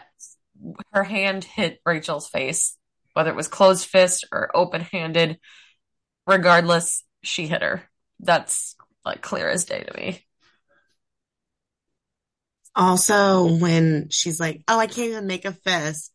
Her 0.92 1.04
hand 1.04 1.44
hit 1.44 1.80
Rachel's 1.84 2.28
face, 2.28 2.76
whether 3.16 3.30
it 3.30 3.36
was 3.36 3.48
closed 3.48 3.86
fist 3.86 4.26
or 4.30 4.54
open 4.54 4.82
handed. 4.82 5.38
Regardless, 6.26 7.02
she 7.22 7.46
hit 7.46 7.62
her. 7.62 7.82
That's 8.20 8.76
like 9.06 9.22
clear 9.22 9.48
as 9.48 9.64
day 9.64 9.84
to 9.84 9.96
me. 9.96 10.26
Also, 12.74 13.56
when 13.56 14.08
she's 14.10 14.38
like, 14.38 14.62
"Oh, 14.68 14.78
I 14.78 14.86
can't 14.86 15.08
even 15.08 15.26
make 15.26 15.46
a 15.46 15.52
fist," 15.52 16.12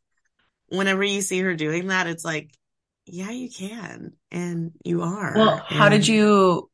whenever 0.68 1.04
you 1.04 1.22
see 1.24 1.40
her 1.40 1.56
doing 1.56 1.88
that, 1.88 2.06
it's 2.06 2.24
like, 2.24 2.52
"Yeah, 3.08 3.32
you 3.32 3.50
can, 3.50 4.12
and 4.30 4.72
you 4.86 5.02
are." 5.02 5.34
Well, 5.36 5.58
how 5.58 5.90
did 5.90 6.08
you 6.08 6.70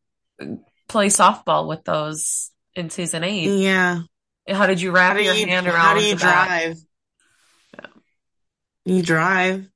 play 0.90 1.08
softball 1.08 1.70
with 1.70 1.86
those 1.86 2.52
in 2.76 2.90
season 2.90 3.24
eight? 3.24 3.62
yeah, 3.62 4.02
How 4.50 4.66
did 4.66 4.82
you 4.82 4.92
wrap 4.92 5.16
your 5.22 5.36
you 5.36 5.48
hand 5.48 5.68
around? 5.68 5.76
how 5.78 5.94
do 5.94 6.04
you 6.04 6.16
drive? 6.18 6.78
Yeah. 7.74 7.86
You 8.84 9.02
drive. 9.04 9.70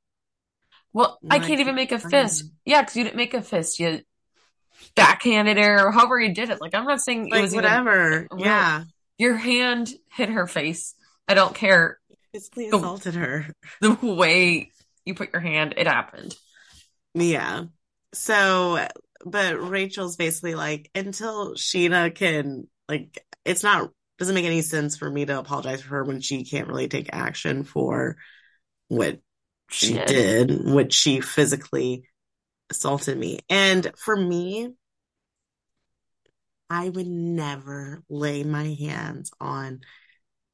Well, 0.93 1.17
I 1.29 1.39
can't 1.39 1.59
even 1.61 1.75
make 1.75 1.91
a 1.91 1.99
fist. 1.99 2.45
Yeah, 2.65 2.81
because 2.81 2.95
you 2.97 3.03
didn't 3.03 3.15
make 3.15 3.33
a 3.33 3.41
fist. 3.41 3.79
You 3.79 4.01
backhanded 4.95 5.57
her 5.57 5.87
or 5.87 5.91
however 5.91 6.19
you 6.19 6.33
did 6.33 6.49
it. 6.49 6.59
Like, 6.59 6.75
I'm 6.75 6.85
not 6.85 7.01
saying 7.01 7.29
it 7.31 7.41
was 7.41 7.53
whatever. 7.55 8.27
real. 8.31 8.41
Yeah, 8.43 8.83
Your 9.17 9.35
hand 9.35 9.89
hit 10.11 10.29
her 10.29 10.47
face. 10.47 10.95
I 11.27 11.33
don't 11.33 11.55
care 11.55 11.99
physically 12.33 12.69
The- 12.69 12.77
assaulted 12.77 13.15
her. 13.15 13.47
the 13.79 13.93
way 14.01 14.71
you 15.05 15.13
put 15.15 15.31
your 15.33 15.41
hand, 15.41 15.75
it 15.77 15.87
happened. 15.87 16.35
Yeah. 17.13 17.65
So, 18.13 18.85
but 19.25 19.61
Rachel's 19.61 20.15
basically 20.17 20.55
like, 20.55 20.89
until 20.95 21.53
Scheana 21.55 22.13
can, 22.13 22.67
like, 22.89 23.23
it's 23.45 23.63
not, 23.63 23.89
doesn't 24.19 24.35
make 24.35 24.45
any 24.45 24.61
sense 24.61 24.97
for 24.97 25.09
me 25.09 25.25
to 25.25 25.39
apologize 25.39 25.81
for 25.81 25.89
her 25.89 26.03
when 26.03 26.21
she 26.21 26.43
can't 26.43 26.67
really 26.67 26.87
take 26.87 27.09
action 27.13 27.63
for 27.63 28.17
what 28.89 29.19
She 29.71 29.87
she 29.87 29.93
did. 30.05 30.65
which 30.65 30.93
she 30.93 31.21
physically 31.21 32.03
assaulted 32.69 33.17
me. 33.17 33.39
And 33.49 33.91
for 33.97 34.15
me, 34.15 34.73
I 36.69 36.87
would 36.87 37.07
never 37.07 38.03
lay 38.09 38.43
my 38.43 38.75
hands 38.79 39.31
on 39.39 39.81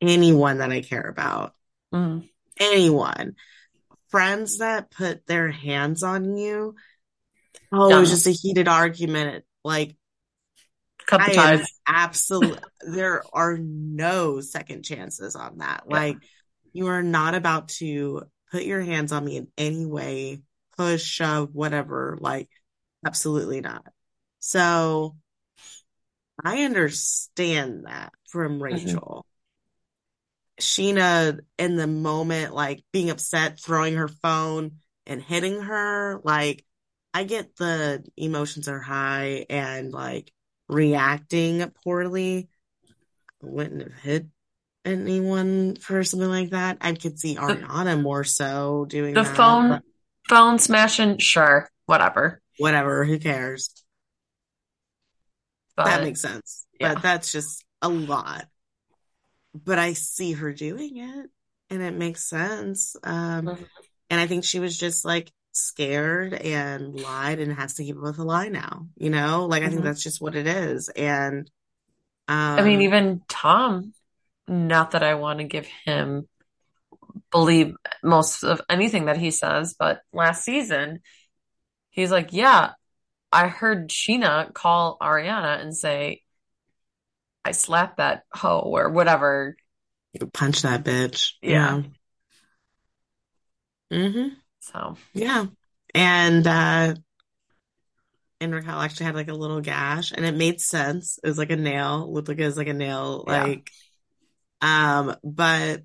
anyone 0.01 0.59
that 0.59 0.71
I 0.71 0.81
care 0.81 1.07
about. 1.07 1.53
Mm. 1.93 2.27
Anyone. 2.59 3.35
Friends 4.09 4.59
that 4.59 4.89
put 4.89 5.27
their 5.27 5.51
hands 5.51 6.03
on 6.03 6.37
you. 6.37 6.75
Oh, 7.71 7.95
it 7.95 7.99
was 7.99 8.09
just 8.09 8.27
a 8.27 8.31
heated 8.31 8.67
argument. 8.67 9.43
Like, 9.63 9.95
the 11.11 11.19
I 11.19 11.27
am 11.27 11.59
ties. 11.59 11.67
absolutely, 11.87 12.59
there 12.81 13.23
are 13.33 13.57
no 13.57 14.41
second 14.41 14.83
chances 14.83 15.35
on 15.35 15.59
that. 15.59 15.83
Yeah. 15.89 15.95
Like, 15.97 16.17
you 16.73 16.87
are 16.87 17.03
not 17.03 17.35
about 17.35 17.69
to 17.69 18.23
put 18.51 18.63
your 18.63 18.81
hands 18.81 19.11
on 19.11 19.25
me 19.25 19.37
in 19.37 19.47
any 19.57 19.85
way, 19.85 20.41
push, 20.77 21.03
shove, 21.03 21.53
whatever. 21.53 22.17
Like, 22.19 22.49
absolutely 23.05 23.61
not. 23.61 23.85
So, 24.39 25.15
I 26.43 26.63
understand 26.63 27.85
that 27.85 28.13
from 28.29 28.53
mm-hmm. 28.53 28.63
Rachel. 28.63 29.25
Scheana, 30.59 31.39
in 31.59 31.75
the 31.75 31.87
moment, 31.87 32.53
like 32.53 32.83
being 32.91 33.09
upset, 33.09 33.59
throwing 33.59 33.95
her 33.95 34.07
phone 34.07 34.77
and 35.05 35.21
hitting 35.21 35.61
her, 35.61 36.19
like, 36.23 36.63
I 37.13 37.23
get 37.23 37.55
the 37.55 38.05
emotions 38.15 38.67
are 38.67 38.79
high 38.79 39.45
and 39.49 39.91
like 39.91 40.31
reacting 40.67 41.67
poorly. 41.83 42.49
I 43.43 43.47
wouldn't 43.47 43.81
have 43.81 43.93
hit 43.93 44.27
anyone 44.85 45.75
for 45.75 46.03
something 46.03 46.29
like 46.29 46.51
that. 46.51 46.77
I 46.81 46.93
could 46.93 47.19
see 47.19 47.35
Ariana 47.35 48.01
more 48.01 48.23
so 48.23 48.85
doing 48.85 49.13
The 49.15 49.23
that, 49.23 49.35
phone, 49.35 49.69
but 49.69 49.83
phone 50.27 50.59
smashing, 50.59 51.19
sure, 51.19 51.69
whatever. 51.85 52.41
whatever, 52.57 53.05
who 53.05 53.19
cares? 53.19 53.69
That 55.77 56.01
makes 56.03 56.21
sense. 56.21 56.65
yeah. 56.79 56.95
But 56.95 57.01
that's 57.03 57.31
just 57.31 57.63
a 57.81 57.89
lot. 57.89 58.47
But 59.53 59.79
I 59.79 59.93
see 59.93 60.33
her 60.33 60.53
doing 60.53 60.97
it 60.97 61.29
and 61.69 61.81
it 61.81 61.93
makes 61.93 62.23
sense. 62.23 62.95
Um, 63.03 63.47
Mhm. 63.47 63.65
and 64.09 64.19
I 64.21 64.27
think 64.27 64.43
she 64.43 64.59
was 64.59 64.77
just 64.77 65.05
like 65.05 65.31
scared 65.51 66.33
and 66.33 66.93
lied 66.93 67.39
and 67.39 67.51
has 67.53 67.75
to 67.75 67.83
keep 67.83 67.97
up 67.97 68.03
with 68.03 68.19
a 68.19 68.23
lie 68.23 68.49
now, 68.49 68.87
you 68.95 69.09
know? 69.09 69.45
Like 69.45 69.63
I 69.63 69.69
think 69.69 69.81
Mhm. 69.81 69.83
that's 69.83 70.03
just 70.03 70.21
what 70.21 70.35
it 70.35 70.47
is. 70.47 70.89
And 70.89 71.49
I 72.57 72.63
mean, 72.63 72.79
um 72.79 72.81
even 72.81 73.21
Tom, 73.27 73.93
not 74.47 74.91
that 74.91 75.03
I 75.03 75.15
want 75.15 75.39
to 75.39 75.45
give 75.45 75.67
him 75.85 76.27
believe 77.31 77.75
most 78.03 78.43
of 78.43 78.61
anything 78.69 79.05
that 79.05 79.17
he 79.17 79.31
says, 79.31 79.75
but 79.77 80.01
last 80.13 80.43
season, 80.43 80.99
he's 81.89 82.11
like, 82.11 82.33
Yeah, 82.33 82.71
I 83.31 83.47
heard 83.47 83.89
Scheana 83.89 84.53
call 84.53 84.97
Ariana 85.01 85.61
and 85.61 85.75
say, 85.75 86.23
I 87.43 87.51
slapped 87.51 87.97
that 87.97 88.23
hoe 88.33 88.59
or 88.59 88.89
whatever. 88.89 89.55
You 90.13 90.27
punch 90.27 90.63
that 90.63 90.83
bitch. 90.83 91.33
Yeah. 91.41 91.81
Yeah. 93.91 94.05
hmm 94.11 94.27
So 94.59 94.97
Yeah. 95.13 95.45
And 95.93 96.45
uh 96.45 96.95
and 98.39 98.53
Raquel 98.53 98.81
actually 98.81 99.07
had 99.07 99.15
like 99.15 99.29
a 99.29 99.33
little 99.33 99.61
gash 99.61 100.11
and 100.11 100.25
it 100.25 100.35
made 100.35 100.61
sense. 100.61 101.19
It 101.23 101.27
was 101.27 101.37
like 101.37 101.49
a 101.49 101.55
nail, 101.55 102.11
looked 102.11 102.27
like 102.27 102.37
it 102.37 102.45
was 102.45 102.57
like 102.57 102.67
a 102.67 102.73
nail, 102.73 103.23
yeah. 103.27 103.43
like 103.43 103.71
um, 104.61 105.15
but 105.23 105.83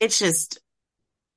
it's 0.00 0.18
just 0.18 0.60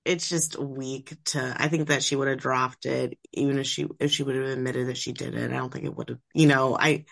it's 0.05 0.29
just 0.29 0.57
weak 0.57 1.15
to 1.25 1.55
I 1.57 1.67
think 1.67 1.89
that 1.89 2.03
she 2.03 2.15
would 2.15 2.27
have 2.27 2.39
dropped 2.39 2.85
it 2.85 3.17
even 3.33 3.59
if 3.59 3.67
she 3.67 3.87
if 3.99 4.11
she 4.11 4.23
would 4.23 4.35
have 4.35 4.45
admitted 4.45 4.87
that 4.87 4.97
she 4.97 5.13
did 5.13 5.35
it. 5.35 5.51
I 5.51 5.57
don't 5.57 5.71
think 5.71 5.85
it 5.85 5.95
would 5.95 6.09
have 6.09 6.19
you 6.33 6.47
know, 6.47 6.77
I 6.79 7.05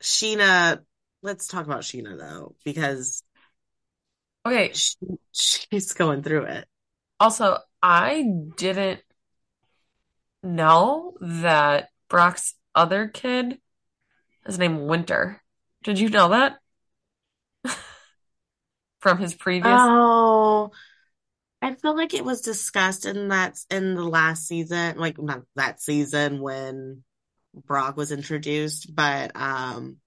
Scheana, 0.00 0.80
let's 1.22 1.46
talk 1.46 1.66
about 1.66 1.80
Scheana 1.82 2.18
though, 2.18 2.54
because 2.64 3.22
Okay. 4.46 4.72
she, 4.72 4.96
she's 5.32 5.92
going 5.92 6.22
through 6.22 6.44
it. 6.44 6.66
Also, 7.20 7.58
I 7.82 8.24
didn't 8.56 9.00
know 10.42 11.14
that 11.20 11.90
Brock's 12.08 12.54
other 12.74 13.08
kid 13.08 13.60
is 14.46 14.58
named 14.58 14.80
Winter. 14.80 15.42
Did 15.82 15.98
you 15.98 16.08
know 16.08 16.28
that 16.28 16.58
from 19.00 19.18
his 19.18 19.34
previous? 19.34 19.90
Oh, 19.90 20.70
I 21.62 21.74
feel 21.74 21.96
like 21.96 22.14
it 22.14 22.24
was 22.24 22.40
discussed 22.42 23.06
in 23.06 23.28
that 23.28 23.58
in 23.70 23.94
the 23.94 24.04
last 24.04 24.46
season, 24.48 24.98
like 24.98 25.18
not 25.20 25.42
that 25.56 25.82
season 25.82 26.40
when 26.40 27.04
Brock 27.66 27.96
was 27.96 28.12
introduced, 28.12 28.94
but 28.94 29.32
um 29.36 29.98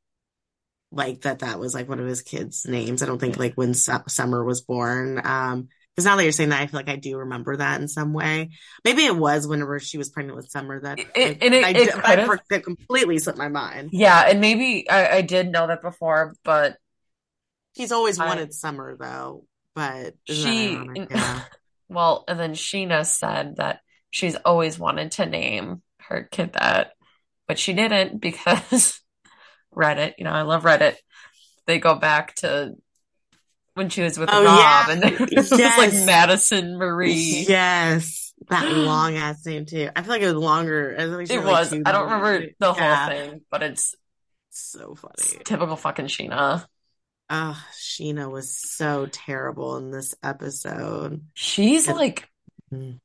like 0.92 1.22
that 1.22 1.40
that 1.40 1.60
was 1.60 1.74
like 1.74 1.88
one 1.90 2.00
of 2.00 2.08
his 2.08 2.22
kids' 2.22 2.66
names. 2.68 3.02
I 3.02 3.06
don't 3.06 3.20
think 3.20 3.38
like 3.38 3.54
when 3.56 3.74
Su- 3.74 4.04
Summer 4.08 4.44
was 4.44 4.62
born. 4.62 5.22
Um 5.24 5.70
because 5.96 6.06
now 6.06 6.16
that 6.16 6.24
you're 6.24 6.32
saying 6.32 6.50
that, 6.50 6.62
I 6.62 6.68
feel 6.68 6.80
like 6.80 6.90
I 6.90 6.96
do 6.96 7.18
remember 7.18 7.58
that 7.58 7.82
in 7.82 7.88
some 7.88 8.14
way. 8.14 8.52
Maybe 8.86 9.06
it 9.06 9.16
was 9.16 9.46
whenever 9.46 9.80
she 9.80 9.98
was 9.98 10.10
pregnant 10.10 10.38
with 10.38 10.50
Summer 10.50 10.80
that 10.82 11.00
It, 11.00 11.08
I 11.16 11.38
and 11.42 11.54
it, 11.54 11.64
I, 11.64 11.70
it 11.72 11.96
I 11.96 12.38
that 12.50 12.64
completely 12.64 13.18
slipped 13.20 13.38
my 13.38 13.50
mind. 13.50 13.90
Yeah, 13.92 14.22
and 14.28 14.40
maybe 14.40 14.90
I, 14.90 15.18
I 15.18 15.22
did 15.22 15.52
know 15.52 15.68
that 15.68 15.82
before, 15.82 16.36
but 16.44 16.78
He's 17.74 17.92
always 17.92 18.20
I 18.20 18.28
wanted 18.28 18.54
Summer 18.54 18.98
though, 18.98 19.46
but 19.76 20.16
she? 20.26 20.78
Yeah. 21.10 21.42
well, 21.90 22.24
and 22.28 22.40
then 22.40 22.54
Scheana 22.54 23.06
said 23.06 23.58
that 23.58 23.80
she's 24.10 24.36
always 24.36 24.78
wanted 24.78 25.12
to 25.14 25.26
name 25.26 25.82
her 26.00 26.28
kid 26.30 26.54
that, 26.54 26.94
but 27.48 27.58
she 27.58 27.74
didn't 27.74 28.20
because 28.20 29.02
Reddit, 29.76 30.16
you 30.18 30.26
know, 30.26 30.32
I 30.32 30.42
love 30.42 30.64
Reddit. 30.64 30.96
They 31.66 31.80
go 31.80 31.96
back 31.96 32.36
to 32.38 32.74
when 33.76 33.90
she 33.90 34.02
was 34.02 34.18
with 34.20 34.32
Oh 34.32 34.44
Rob, 34.44 34.88
yeah. 34.88 34.90
and 34.90 35.04
it 35.04 35.64
was 35.64 35.78
like 35.78 35.94
Madison 35.94 36.78
Marie. 36.78 37.48
Yes, 37.48 38.34
that 38.50 38.70
long 38.72 39.16
ass 39.16 39.46
name 39.46 39.66
too. 39.66 39.90
I 39.96 40.02
feel 40.04 40.12
like 40.12 40.22
it 40.22 40.26
was 40.34 40.36
longer. 40.36 40.96
I 41.00 41.06
like 41.06 41.30
It 41.30 41.40
had 41.40 41.46
like 41.46 41.62
was. 41.62 41.74
I 41.86 41.92
don't 41.92 42.04
remember 42.12 42.48
the 42.60 42.74
whole 42.74 42.98
Yeah, 42.98 43.08
thing, 43.08 43.42
but 43.50 43.64
it's 43.64 43.96
so 44.50 44.96
funny. 44.96 45.44
typical 45.44 45.76
fucking 45.76 46.06
Scheana. 46.08 46.66
Oh, 47.30 47.66
Scheana 47.74 48.30
was 48.30 48.56
so 48.58 49.08
terrible 49.08 49.78
in 49.78 49.92
this 49.92 50.14
episode. 50.22 51.26
She's 51.34 51.88
And 51.88 51.98
like, 51.98 52.30
mm, 52.74 53.00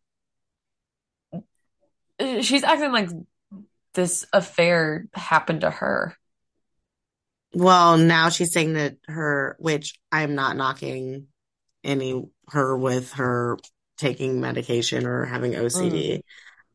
she's 2.42 2.64
acting 2.64 2.92
like 2.92 3.08
this 3.94 4.26
affair 4.32 5.06
happened 5.14 5.62
to 5.62 5.70
her. 5.70 6.16
Well, 7.56 7.96
now 7.96 8.28
she's 8.28 8.52
saying 8.52 8.74
that 8.74 8.96
her, 9.08 9.56
which 9.58 9.98
I'm 10.12 10.34
not 10.34 10.56
knocking 10.56 11.28
any 11.82 12.22
her 12.48 12.76
with 12.76 13.12
her 13.12 13.56
taking 13.96 14.42
medication 14.42 15.06
or 15.06 15.24
having 15.24 15.52
Mm. 15.52 15.64
OCD. 15.64 16.20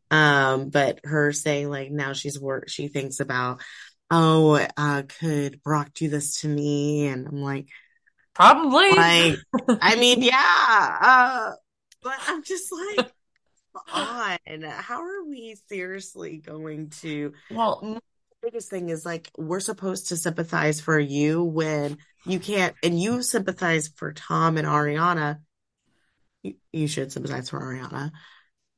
Um, 0.10 0.70
but 0.70 1.00
her 1.04 1.32
saying 1.34 1.70
like 1.70 1.92
now 1.92 2.14
she's 2.14 2.40
work, 2.40 2.68
she 2.68 2.88
thinks 2.88 3.20
about, 3.20 3.62
oh, 4.10 4.60
uh, 4.76 5.04
could 5.20 5.62
Brock 5.62 5.94
do 5.94 6.10
this 6.10 6.42
to 6.42 6.48
me? 6.48 7.06
And 7.08 7.28
I'm 7.28 7.42
like, 7.42 7.68
Probably. 8.34 8.90
like, 8.90 9.36
I 9.82 9.96
mean, 9.98 10.24
yeah, 10.24 10.98
uh, 11.02 11.52
but 12.02 12.16
I'm 12.28 12.44
just 12.44 12.72
like, 12.72 13.14
on. 13.94 14.38
How 14.64 15.04
are 15.04 15.24
we 15.24 15.56
seriously 15.70 16.38
going 16.38 16.90
to? 17.02 17.34
Well, 17.52 18.02
biggest 18.42 18.70
thing 18.70 18.90
is 18.90 19.06
like, 19.06 19.30
we're 19.38 19.60
supposed 19.60 20.08
to 20.08 20.18
sympathize 20.18 20.82
for 20.82 21.00
you 21.00 21.44
when 21.44 21.98
you 22.26 22.40
can't, 22.40 22.76
and 22.84 23.00
you 23.00 23.22
sympathize 23.22 23.88
for 23.88 24.14
Tom 24.14 24.58
and 24.58 24.68
Ariana. 24.68 25.40
You, 26.44 26.56
you 26.72 26.88
should 26.88 27.12
sympathize 27.12 27.50
for 27.50 27.60
Ariana, 27.60 28.12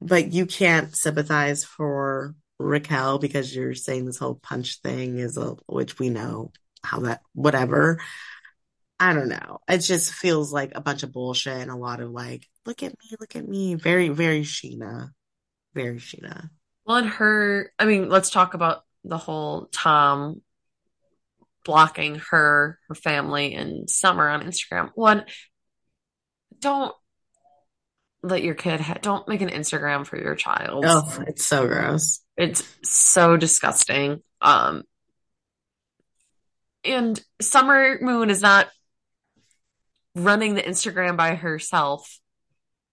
but 0.02 0.34
you 0.34 0.45
can't 0.45 0.95
sympathize 0.95 1.63
for 1.63 2.36
Raquel 2.60 3.19
because 3.19 3.56
you're 3.56 3.73
saying 3.73 4.06
this 4.06 4.17
whole 4.17 4.36
punch 4.36 4.82
thing 4.82 5.17
is 5.17 5.38
a, 5.38 5.56
which 5.67 5.97
we 5.99 6.10
know 6.10 6.52
how 6.84 6.99
that, 7.02 7.21
whatever. 7.34 8.02
I 8.99 9.13
don't 9.13 9.30
know. 9.30 9.60
It 9.67 9.80
just 9.80 10.13
feels 10.13 10.54
like 10.54 10.73
a 10.76 10.82
bunch 10.82 11.04
of 11.04 11.12
bullshit 11.12 11.58
and 11.58 11.71
a 11.71 11.76
lot 11.76 11.99
of 11.99 12.12
like, 12.12 12.47
look 12.65 12.84
at 12.84 12.91
me, 12.91 13.15
look 13.19 13.36
at 13.36 13.47
me. 13.47 13.76
Very, 13.76 14.10
very 14.10 14.41
Scheana. 14.41 15.10
Very 15.73 15.97
Scheana. 15.97 16.49
well, 16.86 16.97
and 16.97 17.08
her, 17.08 17.71
I 17.80 17.86
mean, 17.86 18.10
let's 18.10 18.30
talk 18.30 18.54
about 18.54 18.84
the 19.04 19.18
whole 19.18 19.68
Tom 19.72 20.42
blocking 21.66 22.16
her, 22.32 22.80
her 22.88 22.96
family, 22.96 23.54
and 23.54 23.89
Summer 23.89 24.30
on 24.30 24.44
Instagram. 24.44 24.92
One, 24.96 25.26
don't 26.60 26.94
let 28.22 28.44
your 28.44 28.56
kid, 28.56 28.80
ha- 28.80 28.98
don't 29.02 29.28
make 29.28 29.42
an 29.42 29.50
Instagram 29.50 30.06
for 30.06 30.18
your 30.18 30.36
child. 30.36 30.86
Oh, 30.88 31.24
it's 31.28 31.44
so 31.44 31.68
gross. 31.68 32.22
It's 32.38 32.63
so 32.84 33.38
disgusting. 33.38 34.22
Um, 34.42 34.84
and 36.84 37.22
Summer 37.42 37.98
Moon 38.02 38.30
is 38.30 38.42
not 38.42 38.70
running 40.16 40.56
the 40.56 40.62
Instagram 40.62 41.18
by 41.18 41.36
herself. 41.36 42.20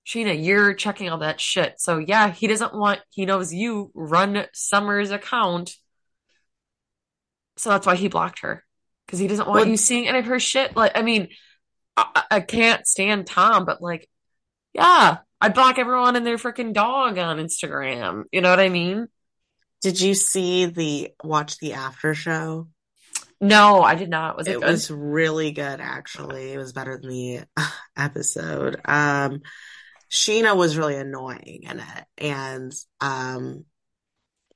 Scheana, 0.06 0.44
you're 0.44 0.74
checking 0.74 1.08
all 1.08 1.18
that 1.18 1.40
shit. 1.40 1.74
So 1.78 1.98
yeah, 1.98 2.30
he 2.30 2.46
doesn't 2.46 2.74
want, 2.74 3.00
he 3.10 3.26
knows 3.26 3.52
you 3.52 3.90
run 3.94 4.46
Summer's 4.52 5.10
account. 5.10 5.74
So 7.60 7.70
that's 7.70 7.86
why 7.86 7.96
he 7.96 8.08
blocked 8.08 8.40
her. 8.40 8.64
Because 9.06 9.18
he 9.18 9.26
doesn't 9.26 9.46
want 9.46 9.60
Well, 9.60 9.68
you 9.68 9.76
seeing 9.76 10.08
any 10.08 10.20
of 10.20 10.26
her 10.26 10.40
shit. 10.40 10.76
Like, 10.76 10.92
I 10.94 11.02
mean, 11.02 11.28
I, 11.96 12.22
I 12.30 12.40
can't 12.40 12.86
stand 12.86 13.26
Tom, 13.26 13.64
but 13.64 13.82
like, 13.82 14.08
yeah, 14.72 15.18
I'd 15.40 15.54
block 15.54 15.78
everyone 15.78 16.16
and 16.16 16.24
their 16.26 16.36
freaking 16.36 16.72
dog 16.72 17.18
on 17.18 17.38
Instagram. 17.38 18.24
You 18.30 18.40
know 18.40 18.50
what 18.50 18.60
I 18.60 18.68
mean? 18.68 19.08
did 19.82 20.00
you 20.00 20.14
see 20.14 20.66
the 20.66 21.10
watch 21.24 21.58
the 21.58 21.74
after 21.74 22.14
show? 22.14 22.68
No, 23.40 23.82
I 23.82 23.94
did 23.94 24.10
not. 24.10 24.36
Was 24.36 24.46
it 24.46 24.52
It 24.52 24.60
was 24.62 24.90
really 24.90 25.52
good, 25.52 25.80
actually. 25.80 26.52
It 26.52 26.58
was 26.58 26.74
better 26.74 26.98
than 26.98 27.10
the 27.10 27.40
episode. 27.96 28.78
Um, 28.84 29.40
Scheana 30.10 30.54
was 30.54 30.76
really 30.76 30.96
annoying 30.96 31.60
in 31.62 31.80
it. 31.80 32.04
And, 32.18 32.72
um, 33.00 33.64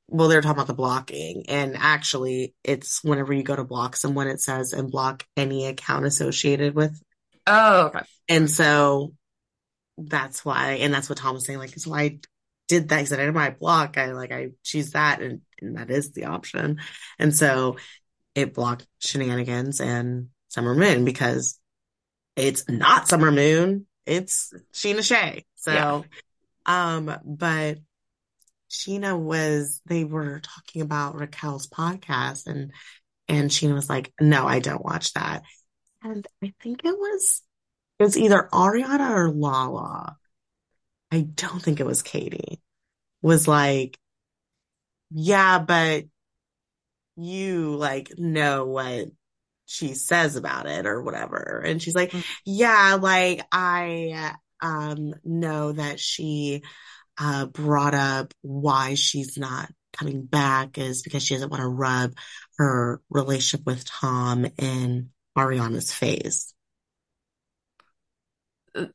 well, 0.08 0.28
they 0.28 0.36
were 0.36 0.42
talking 0.42 0.56
about 0.56 0.66
the 0.66 0.74
blocking. 0.74 1.44
And 1.48 1.76
actually, 1.78 2.54
it's 2.62 3.02
whenever 3.02 3.32
you 3.32 3.42
go 3.42 3.56
to 3.56 3.64
block 3.64 3.96
someone, 3.96 4.28
it 4.28 4.40
says 4.40 4.72
and 4.72 4.90
block 4.90 5.24
any 5.36 5.66
account 5.66 6.06
associated 6.06 6.74
with. 6.74 7.00
Oh, 7.46 7.86
okay. 7.86 8.00
And 8.28 8.50
so 8.50 9.14
that's 9.98 10.44
why, 10.44 10.72
and 10.74 10.92
that's 10.92 11.08
what 11.08 11.18
Tom 11.18 11.34
was 11.34 11.46
saying, 11.46 11.58
like, 11.58 11.78
so 11.78 11.94
I 11.94 12.18
did 12.68 12.88
that. 12.88 13.00
He 13.00 13.06
said, 13.06 13.20
I 13.20 13.24
didn't 13.24 13.34
want 13.34 13.54
to 13.54 13.58
block. 13.58 13.98
I 13.98 14.12
like, 14.12 14.32
I 14.32 14.50
choose 14.62 14.90
that. 14.90 15.20
And, 15.20 15.42
and 15.60 15.76
that 15.76 15.90
is 15.90 16.12
the 16.12 16.24
option. 16.24 16.80
And 17.18 17.34
so 17.34 17.76
it 18.34 18.54
blocked 18.54 18.86
shenanigans 18.98 19.80
and 19.80 20.28
Summer 20.48 20.74
Moon 20.74 21.04
because 21.04 21.58
it's 22.36 22.68
not 22.68 23.08
Summer 23.08 23.30
Moon. 23.30 23.86
It's 24.06 24.52
Scheana 24.72 25.02
Shay. 25.02 25.44
Yeah. 25.66 26.02
So, 26.02 26.04
um, 26.66 27.16
but 27.24 27.78
Scheana 28.74 29.18
was, 29.18 29.80
they 29.86 30.04
were 30.04 30.40
talking 30.40 30.82
about 30.82 31.14
Raquel's 31.14 31.68
podcast 31.68 32.46
and, 32.46 32.72
and 33.28 33.50
Scheana 33.50 33.74
was 33.74 33.88
like, 33.88 34.12
no, 34.20 34.46
I 34.46 34.58
don't 34.58 34.84
watch 34.84 35.12
that. 35.14 35.42
And 36.02 36.26
I 36.42 36.52
think 36.62 36.84
it 36.84 36.96
was, 36.96 37.42
it 37.98 38.02
was 38.02 38.18
either 38.18 38.48
Ariana 38.52 39.10
or 39.10 39.30
Lala. 39.30 40.16
I 41.10 41.20
don't 41.20 41.62
think 41.62 41.78
it 41.80 41.86
was 41.86 42.02
Katie. 42.02 42.60
Was 43.22 43.46
like, 43.48 43.98
yeah, 45.10 45.60
but 45.60 46.04
you 47.16 47.76
like 47.76 48.10
know 48.18 48.66
what 48.66 49.08
she 49.66 49.94
says 49.94 50.36
about 50.36 50.66
it 50.66 50.86
or 50.86 51.02
whatever. 51.02 51.62
And 51.64 51.80
she's 51.80 51.94
like, 51.94 52.10
Mm. 52.10 52.24
yeah, 52.44 52.98
like 53.00 53.46
I 53.52 54.34
um 54.60 55.14
know 55.24 55.72
that 55.72 56.00
she 56.00 56.62
uh 57.18 57.46
brought 57.46 57.94
up 57.94 58.34
why 58.42 58.94
she's 58.94 59.38
not 59.38 59.70
coming 59.92 60.24
back 60.24 60.78
is 60.78 61.02
because 61.02 61.24
she 61.24 61.34
doesn't 61.34 61.50
want 61.50 61.62
to 61.62 61.68
rub 61.68 62.12
her 62.58 63.00
relationship 63.10 63.66
with 63.66 63.84
Tom 63.84 64.46
in 64.58 65.10
Ariana's 65.36 65.92
face. 65.92 66.52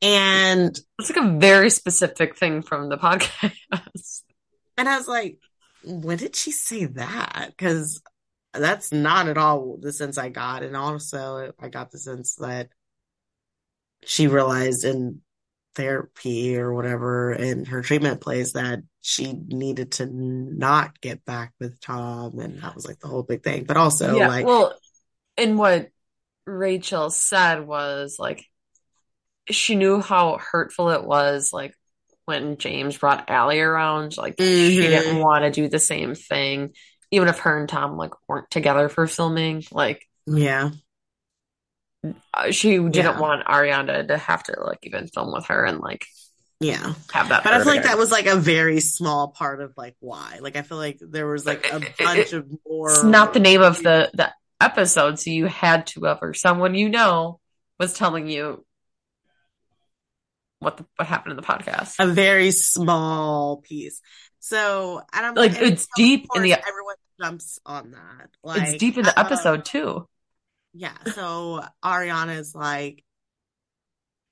And 0.02 0.78
it's 0.98 1.10
like 1.10 1.24
a 1.24 1.38
very 1.38 1.70
specific 1.70 2.36
thing 2.36 2.62
from 2.62 2.88
the 2.88 2.98
podcast. 2.98 3.54
And 4.76 4.88
I 4.88 4.96
was 4.96 5.08
like, 5.08 5.38
when 5.84 6.16
did 6.16 6.34
she 6.34 6.52
say 6.52 6.86
that? 6.86 7.48
Because 7.48 8.00
that's 8.54 8.92
not 8.92 9.28
at 9.28 9.36
all 9.36 9.76
the 9.78 9.92
sense 9.92 10.16
I 10.16 10.30
got. 10.30 10.62
And 10.62 10.74
also, 10.74 11.52
I 11.60 11.68
got 11.68 11.90
the 11.90 11.98
sense 11.98 12.36
that 12.36 12.70
she 14.06 14.26
realized 14.26 14.86
in 14.86 15.20
therapy 15.74 16.56
or 16.56 16.72
whatever 16.74 17.32
in 17.32 17.64
her 17.66 17.82
treatment 17.82 18.20
place 18.20 18.52
that 18.52 18.80
she 19.00 19.32
needed 19.32 19.92
to 19.92 20.06
not 20.06 21.00
get 21.00 21.24
back 21.24 21.52
with 21.60 21.80
Tom. 21.80 22.38
And 22.38 22.60
that 22.62 22.74
was 22.74 22.86
like 22.86 22.98
the 22.98 23.08
whole 23.08 23.22
big 23.22 23.42
thing. 23.42 23.64
But 23.64 23.76
also, 23.76 24.16
yeah, 24.16 24.28
like, 24.28 24.46
well, 24.46 24.74
and 25.36 25.58
what 25.58 25.88
Rachel 26.46 27.10
said 27.10 27.66
was 27.66 28.16
like, 28.18 28.44
she 29.48 29.74
knew 29.74 30.00
how 30.00 30.38
hurtful 30.38 30.90
it 30.90 31.04
was, 31.04 31.50
like, 31.52 31.74
when 32.26 32.56
James 32.58 32.96
brought 32.96 33.28
Ally 33.28 33.58
around, 33.58 34.16
like, 34.16 34.36
mm-hmm. 34.36 34.70
she 34.70 34.80
didn't 34.80 35.18
want 35.18 35.44
to 35.44 35.50
do 35.50 35.68
the 35.68 35.80
same 35.80 36.14
thing, 36.14 36.74
even 37.10 37.26
if 37.26 37.40
her 37.40 37.58
and 37.58 37.68
Tom, 37.68 37.96
like, 37.96 38.12
weren't 38.28 38.50
together 38.50 38.88
for 38.88 39.06
filming. 39.08 39.64
Like, 39.72 40.06
yeah. 40.26 40.70
Uh, 42.02 42.50
she 42.50 42.78
didn't 42.78 42.94
yeah. 42.94 43.20
want 43.20 43.46
Ariana 43.46 44.08
to 44.08 44.16
have 44.16 44.42
to 44.44 44.58
like 44.64 44.78
even 44.82 45.06
film 45.08 45.32
with 45.32 45.46
her 45.46 45.64
and 45.64 45.80
like 45.80 46.06
yeah. 46.60 46.94
have 47.12 47.28
that 47.30 47.42
but 47.44 47.52
i 47.52 47.58
feel 47.58 47.66
like 47.66 47.82
that 47.84 47.98
was 47.98 48.10
like 48.10 48.26
a 48.26 48.36
very 48.36 48.80
small 48.80 49.28
part 49.28 49.60
of 49.60 49.72
like 49.76 49.96
why. 50.00 50.38
Like 50.40 50.56
i 50.56 50.62
feel 50.62 50.78
like 50.78 50.98
there 51.00 51.26
was 51.26 51.46
like 51.46 51.70
a 51.72 51.80
bunch 51.98 52.32
of 52.32 52.46
more 52.66 52.90
it's 52.90 53.02
not 53.02 53.34
the 53.34 53.40
name 53.40 53.62
of 53.62 53.82
the 53.82 54.10
the 54.14 54.32
episode 54.60 55.18
so 55.18 55.30
you 55.30 55.46
had 55.46 55.86
to 55.88 56.04
have 56.04 56.18
or 56.22 56.34
someone 56.34 56.74
you 56.74 56.88
know 56.90 57.40
was 57.78 57.94
telling 57.94 58.28
you 58.28 58.64
what 60.58 60.76
the, 60.76 60.86
what 60.96 61.08
happened 61.08 61.32
in 61.32 61.36
the 61.36 61.42
podcast. 61.42 61.94
A 61.98 62.06
very 62.06 62.50
small 62.50 63.56
piece. 63.56 64.00
So 64.38 65.02
i 65.12 65.22
don't 65.22 65.36
like 65.36 65.52
it's 65.54 65.88
deep 65.96 66.26
in 66.34 66.42
the 66.42 66.52
everyone 66.52 66.96
jumps 67.20 67.58
on 67.66 67.90
that. 67.92 68.30
Like 68.42 68.62
it's 68.62 68.78
deep 68.78 68.96
in 68.96 69.04
the 69.04 69.18
episode 69.18 69.64
too 69.64 70.06
yeah. 70.72 70.96
So 71.14 71.62
Ariana's 71.84 72.54
like, 72.54 73.04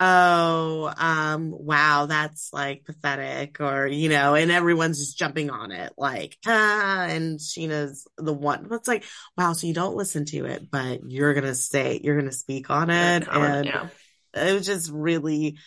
oh, 0.00 0.92
um, 0.96 1.52
wow, 1.52 2.06
that's 2.06 2.50
like 2.52 2.84
pathetic, 2.84 3.60
or, 3.60 3.86
you 3.86 4.08
know, 4.08 4.34
and 4.34 4.50
everyone's 4.50 4.98
just 4.98 5.18
jumping 5.18 5.50
on 5.50 5.72
it, 5.72 5.92
like, 5.98 6.36
ah, 6.46 7.04
and 7.04 7.38
Scheana's 7.38 8.06
the 8.16 8.32
one. 8.32 8.68
It's 8.70 8.88
like, 8.88 9.04
wow, 9.36 9.52
so 9.52 9.66
you 9.66 9.74
don't 9.74 9.96
listen 9.96 10.24
to 10.26 10.44
it, 10.44 10.70
but 10.70 11.00
you're 11.08 11.34
going 11.34 11.46
to 11.46 11.54
say, 11.54 12.00
you're 12.02 12.16
going 12.16 12.30
to 12.30 12.36
speak 12.36 12.70
on 12.70 12.90
it. 12.90 13.26
and 13.28 13.66
yeah. 13.66 13.88
it 14.34 14.54
was 14.54 14.66
just 14.66 14.90
really, 14.90 15.58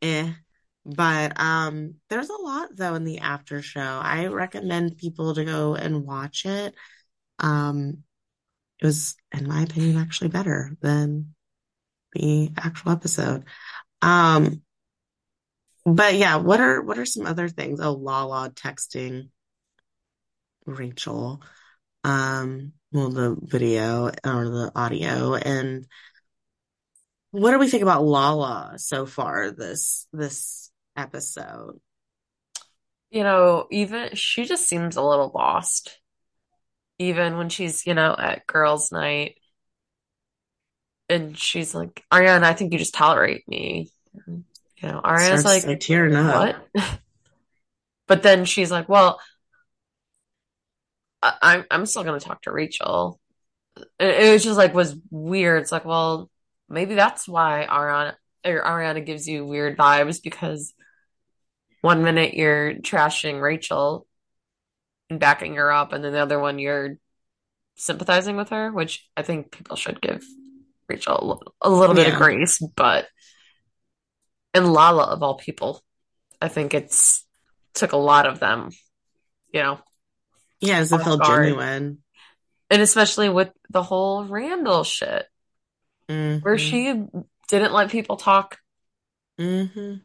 eh. 0.00 0.30
But 0.86 1.40
um, 1.40 1.94
there's 2.10 2.28
a 2.28 2.36
lot 2.36 2.68
though 2.76 2.94
in 2.94 3.04
the 3.04 3.20
after 3.20 3.62
show. 3.62 3.80
I 3.80 4.26
recommend 4.26 4.98
people 4.98 5.34
to 5.34 5.44
go 5.44 5.74
and 5.74 6.04
watch 6.04 6.44
it. 6.44 6.74
Um, 7.38 8.02
it 8.80 8.86
was, 8.86 9.16
in 9.32 9.48
my 9.48 9.62
opinion, 9.62 9.96
actually 9.96 10.28
better 10.28 10.76
than 10.80 11.34
the 12.12 12.50
actual 12.56 12.92
episode. 12.92 13.44
Um, 14.02 14.62
but 15.84 16.14
yeah, 16.14 16.36
what 16.36 16.60
are 16.60 16.80
what 16.82 16.98
are 16.98 17.04
some 17.04 17.26
other 17.26 17.48
things? 17.48 17.80
Oh, 17.80 17.92
Lala 17.92 18.50
texting 18.50 19.28
Rachel, 20.66 21.42
um, 22.04 22.72
well, 22.92 23.10
the 23.10 23.36
video 23.40 24.06
or 24.24 24.48
the 24.48 24.72
audio, 24.74 25.34
and 25.34 25.86
what 27.32 27.50
do 27.50 27.58
we 27.58 27.68
think 27.68 27.82
about 27.82 28.04
Lala 28.04 28.74
so 28.76 29.06
far 29.06 29.50
this 29.50 30.06
this 30.12 30.70
episode? 30.96 31.80
You 33.10 33.22
know, 33.22 33.66
even 33.70 34.14
she 34.14 34.44
just 34.44 34.68
seems 34.68 34.96
a 34.96 35.02
little 35.02 35.30
lost 35.34 35.98
even 36.98 37.36
when 37.36 37.48
she's, 37.48 37.86
you 37.86 37.94
know, 37.94 38.14
at 38.18 38.46
girls' 38.46 38.92
night. 38.92 39.36
And 41.08 41.36
she's 41.36 41.74
like, 41.74 42.02
Ariana, 42.12 42.44
I 42.44 42.54
think 42.54 42.72
you 42.72 42.78
just 42.78 42.94
tolerate 42.94 43.46
me. 43.46 43.90
you 44.26 44.44
know, 44.82 45.00
Ariana's 45.04 45.40
Starts 45.40 45.66
like, 45.66 45.80
tearing 45.80 46.16
up. 46.16 46.56
What? 46.72 47.00
but 48.06 48.22
then 48.22 48.44
she's 48.44 48.70
like, 48.70 48.88
well, 48.88 49.20
I- 51.22 51.36
I'm 51.42 51.64
I'm 51.70 51.86
still 51.86 52.04
gonna 52.04 52.20
talk 52.20 52.42
to 52.42 52.52
Rachel. 52.52 53.18
It 53.98 54.32
was 54.32 54.44
just 54.44 54.58
like 54.58 54.74
was 54.74 54.96
weird. 55.10 55.62
It's 55.62 55.72
like, 55.72 55.84
well, 55.84 56.30
maybe 56.68 56.94
that's 56.94 57.26
why 57.26 57.66
Ariana 57.68 58.14
or 58.44 58.62
Ariana 58.62 59.04
gives 59.04 59.26
you 59.26 59.46
weird 59.46 59.76
vibes 59.76 60.22
because 60.22 60.74
one 61.80 62.02
minute 62.04 62.34
you're 62.34 62.74
trashing 62.74 63.40
Rachel 63.40 64.06
and 65.10 65.20
backing 65.20 65.56
her 65.56 65.70
up, 65.70 65.92
and 65.92 66.04
then 66.04 66.12
the 66.12 66.20
other 66.20 66.38
one 66.38 66.58
you're 66.58 66.96
sympathizing 67.76 68.36
with 68.36 68.50
her, 68.50 68.70
which 68.70 69.08
I 69.16 69.22
think 69.22 69.50
people 69.50 69.76
should 69.76 70.00
give 70.00 70.24
Rachel 70.88 71.42
a, 71.60 71.70
little 71.70 71.94
bit 71.94 72.06
yeah. 72.06 72.14
of 72.14 72.18
grace. 72.18 72.58
But 72.58 73.06
and 74.52 74.72
Lala 74.72 75.04
of 75.04 75.22
all 75.22 75.34
people, 75.34 75.82
I 76.40 76.48
think 76.48 76.74
it's 76.74 77.24
took 77.74 77.92
a 77.92 77.96
lot 77.96 78.26
of 78.26 78.40
them, 78.40 78.70
you 79.52 79.62
know. 79.62 79.78
Yeah, 80.60 80.80
is 80.80 80.92
it 80.92 81.02
felt 81.02 81.24
genuine, 81.24 81.98
and 82.70 82.82
especially 82.82 83.28
with 83.28 83.50
the 83.70 83.82
whole 83.82 84.24
Randall 84.24 84.84
shit, 84.84 85.26
mm-hmm. 86.08 86.40
where 86.40 86.56
she 86.56 86.94
didn't 87.48 87.72
let 87.72 87.90
people 87.90 88.16
talk 88.16 88.58
mm-hmm. 89.38 89.96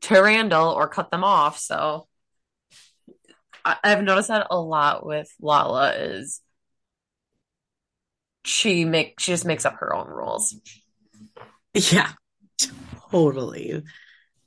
to 0.00 0.20
Randall 0.20 0.70
or 0.70 0.88
cut 0.88 1.10
them 1.10 1.24
off. 1.24 1.58
So 1.58 2.06
I've 3.64 4.02
noticed 4.02 4.28
that 4.28 4.46
a 4.50 4.60
lot 4.60 5.06
with 5.06 5.32
Lala 5.40 5.92
is 5.94 6.40
she 8.44 8.84
make 8.84 9.18
she 9.18 9.32
just 9.32 9.44
makes 9.44 9.64
up 9.64 9.76
her 9.76 9.94
own 9.94 10.08
rules. 10.08 10.54
Yeah, 11.72 12.10
totally 13.10 13.82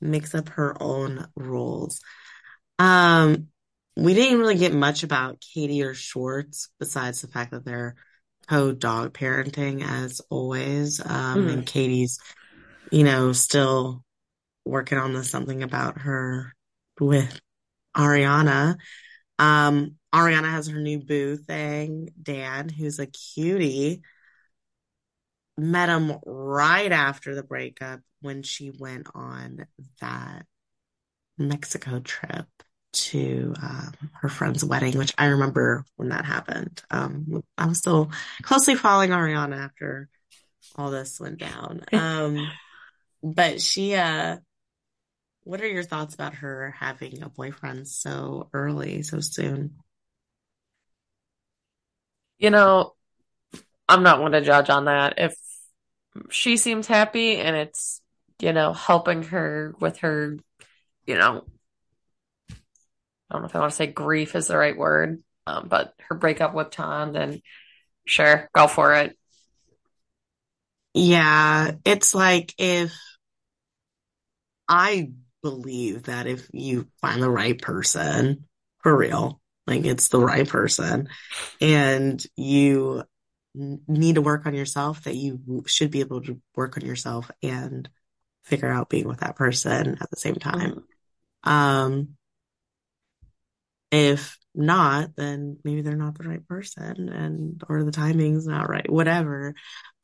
makes 0.00 0.34
up 0.34 0.48
her 0.50 0.80
own 0.80 1.26
rules. 1.34 2.00
Um, 2.78 3.48
we 3.96 4.14
didn't 4.14 4.38
really 4.38 4.56
get 4.56 4.72
much 4.72 5.02
about 5.02 5.40
Katie 5.40 5.82
or 5.82 5.94
Schwartz 5.94 6.70
besides 6.78 7.20
the 7.20 7.28
fact 7.28 7.50
that 7.50 7.64
they're 7.64 7.96
co 8.48 8.72
dog 8.72 9.12
parenting 9.12 9.82
as 9.84 10.20
always. 10.30 11.00
Um, 11.04 11.46
mm. 11.46 11.52
and 11.52 11.66
Katie's, 11.66 12.20
you 12.92 13.04
know, 13.04 13.32
still 13.32 14.04
working 14.64 14.98
on 14.98 15.12
the 15.12 15.24
something 15.24 15.62
about 15.62 16.02
her 16.02 16.54
with 17.00 17.40
Ariana. 17.96 18.76
Um, 19.38 19.96
Ariana 20.14 20.50
has 20.50 20.68
her 20.68 20.78
new 20.78 20.98
boo 20.98 21.36
thing, 21.36 22.10
Dan, 22.20 22.68
who's 22.68 22.98
a 22.98 23.06
cutie. 23.06 24.02
Met 25.56 25.88
him 25.88 26.18
right 26.24 26.92
after 26.92 27.34
the 27.34 27.42
breakup 27.42 28.00
when 28.20 28.42
she 28.42 28.70
went 28.70 29.08
on 29.14 29.66
that 30.00 30.46
Mexico 31.36 32.00
trip 32.00 32.46
to 32.92 33.54
um, 33.62 33.92
her 34.20 34.28
friend's 34.28 34.64
wedding, 34.64 34.96
which 34.96 35.14
I 35.18 35.26
remember 35.26 35.84
when 35.96 36.08
that 36.08 36.24
happened. 36.24 36.82
Um, 36.90 37.42
I 37.56 37.66
was 37.66 37.78
still 37.78 38.10
closely 38.42 38.74
following 38.74 39.10
Ariana 39.10 39.58
after 39.58 40.08
all 40.76 40.90
this 40.90 41.20
went 41.20 41.38
down. 41.38 41.84
Um, 41.92 42.50
but 43.22 43.60
she, 43.60 43.94
uh, 43.94 44.36
what 45.48 45.62
are 45.62 45.66
your 45.66 45.82
thoughts 45.82 46.14
about 46.14 46.34
her 46.34 46.74
having 46.78 47.22
a 47.22 47.30
boyfriend 47.30 47.88
so 47.88 48.50
early, 48.52 49.02
so 49.02 49.20
soon? 49.20 49.76
You 52.36 52.50
know, 52.50 52.92
I'm 53.88 54.02
not 54.02 54.20
one 54.20 54.32
to 54.32 54.42
judge 54.42 54.68
on 54.68 54.84
that. 54.84 55.14
If 55.16 55.34
she 56.28 56.58
seems 56.58 56.86
happy 56.86 57.38
and 57.38 57.56
it's, 57.56 58.02
you 58.40 58.52
know, 58.52 58.74
helping 58.74 59.22
her 59.22 59.74
with 59.80 59.96
her, 60.00 60.36
you 61.06 61.14
know, 61.14 61.46
I 62.50 62.54
don't 63.30 63.40
know 63.40 63.46
if 63.46 63.56
I 63.56 63.60
want 63.60 63.72
to 63.72 63.76
say 63.76 63.86
grief 63.86 64.36
is 64.36 64.48
the 64.48 64.58
right 64.58 64.76
word, 64.76 65.22
um, 65.46 65.68
but 65.68 65.94
her 66.10 66.14
breakup 66.14 66.52
with 66.52 66.72
Tom, 66.72 67.14
then 67.14 67.40
sure, 68.04 68.50
go 68.54 68.66
for 68.66 68.92
it. 68.96 69.16
Yeah, 70.92 71.70
it's 71.86 72.14
like 72.14 72.54
if 72.58 72.94
I 74.68 75.08
believe 75.42 76.04
that 76.04 76.26
if 76.26 76.48
you 76.52 76.88
find 77.00 77.22
the 77.22 77.30
right 77.30 77.60
person 77.60 78.44
for 78.82 78.96
real, 78.96 79.40
like 79.66 79.84
it's 79.84 80.08
the 80.08 80.20
right 80.20 80.48
person 80.48 81.08
and 81.60 82.24
you 82.36 83.04
need 83.54 84.14
to 84.14 84.22
work 84.22 84.46
on 84.46 84.54
yourself, 84.54 85.04
that 85.04 85.16
you 85.16 85.64
should 85.66 85.90
be 85.90 86.00
able 86.00 86.20
to 86.22 86.40
work 86.54 86.76
on 86.76 86.84
yourself 86.84 87.30
and 87.42 87.88
figure 88.44 88.70
out 88.70 88.88
being 88.88 89.08
with 89.08 89.20
that 89.20 89.36
person 89.36 89.98
at 90.00 90.10
the 90.10 90.16
same 90.16 90.36
time. 90.36 90.84
Um, 91.44 92.16
if 93.90 94.38
not, 94.54 95.16
then 95.16 95.58
maybe 95.64 95.82
they're 95.82 95.96
not 95.96 96.18
the 96.18 96.28
right 96.28 96.46
person 96.46 97.08
and, 97.08 97.62
or 97.68 97.84
the 97.84 97.92
timing's 97.92 98.46
not 98.46 98.68
right, 98.68 98.90
whatever. 98.90 99.54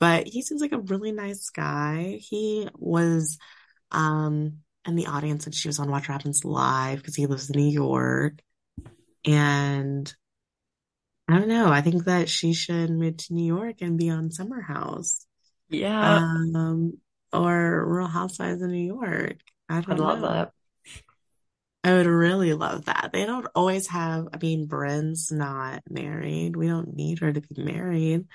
But 0.00 0.26
he 0.26 0.42
seems 0.42 0.60
like 0.60 0.72
a 0.72 0.78
really 0.78 1.12
nice 1.12 1.50
guy. 1.50 2.18
He 2.20 2.68
was, 2.74 3.38
Um, 3.90 4.58
and 4.84 4.98
the 4.98 5.06
audience 5.06 5.46
and 5.46 5.54
she 5.54 5.68
was 5.68 5.78
on 5.78 5.90
Watch 5.90 6.08
What 6.08 6.14
Happens 6.14 6.44
Live 6.44 6.98
because 6.98 7.14
he 7.16 7.26
lives 7.26 7.50
in 7.50 7.60
New 7.60 7.70
York. 7.72 8.40
And 9.24 10.12
I 11.28 11.38
don't 11.38 11.48
know. 11.48 11.68
I 11.70 11.80
think 11.80 12.04
that 12.04 12.28
she 12.28 12.52
should 12.52 12.90
move 12.90 13.16
to 13.16 13.34
New 13.34 13.46
York 13.46 13.76
and 13.80 13.96
be 13.98 14.10
on 14.10 14.30
Summer 14.30 14.60
House. 14.60 15.26
Yeah, 15.68 16.22
Um, 16.54 17.00
or 17.32 17.84
Real 17.86 18.08
Housewives 18.08 18.62
of 18.62 18.70
New 18.70 18.86
York. 18.86 19.38
I 19.68 19.80
I'd 19.88 19.98
don't 19.98 19.98
love 19.98 20.20
that. 20.20 20.52
I 21.82 21.92
would 21.92 22.06
really 22.06 22.54
love 22.54 22.86
that. 22.86 23.10
They 23.12 23.26
don't 23.26 23.46
always 23.54 23.88
have, 23.88 24.28
I 24.32 24.38
mean, 24.38 24.66
Bryn's 24.66 25.30
not 25.30 25.82
married. 25.90 26.56
We 26.56 26.66
don't 26.66 26.94
need 26.94 27.18
her 27.18 27.30
to 27.32 27.40
be 27.42 27.62
married. 27.62 28.26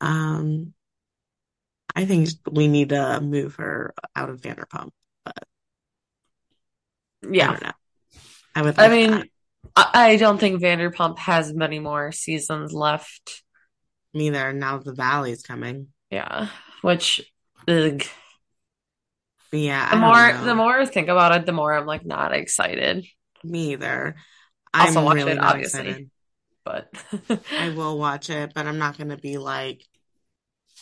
Um, 0.00 0.74
I 1.94 2.04
think 2.06 2.28
we 2.50 2.68
need 2.68 2.90
to 2.90 3.20
move 3.20 3.56
her 3.56 3.94
out 4.16 4.30
of 4.30 4.40
Vanderpump, 4.40 4.90
I 7.24 7.28
Yeah. 7.36 7.46
don't 7.46 7.62
know. 7.62 7.72
I 8.54 8.62
would 8.62 8.78
I 8.78 8.88
like 8.88 9.00
that. 9.00 9.22
mean, 9.22 9.30
I, 9.76 9.90
I 9.94 10.16
don't 10.16 10.38
think 10.38 10.60
Vanderpump 10.62 11.18
has 11.18 11.52
many 11.54 11.78
more 11.78 12.12
seasons 12.12 12.72
left. 12.72 13.42
Neither. 14.14 14.54
Now 14.54 14.78
the 14.78 14.94
Valley's 14.94 15.42
coming. 15.42 15.92
Yeah, 16.10 16.48
which 16.82 17.20
ugh. 17.68 18.02
Yeah, 19.52 19.90
the 19.90 19.96
I 19.96 20.00
more 20.00 20.32
don't 20.32 20.46
the 20.46 20.54
more 20.54 20.80
I 20.80 20.86
think 20.86 21.08
about 21.08 21.34
it, 21.36 21.46
the 21.46 21.52
more 21.52 21.72
I'm 21.74 21.86
like 21.86 22.04
not 22.06 22.32
excited. 22.32 23.06
Me 23.44 23.72
either. 23.72 24.16
I'm 24.74 24.94
watch 25.04 25.16
really 25.16 25.32
it, 25.32 25.38
obviously, 25.38 25.88
excited. 25.88 26.10
but 26.64 26.90
I 27.56 27.70
will 27.70 27.98
watch 27.98 28.30
it, 28.30 28.52
but 28.54 28.66
I'm 28.66 28.78
not 28.78 28.98
gonna 28.98 29.18
be 29.18 29.38
like, 29.38 29.82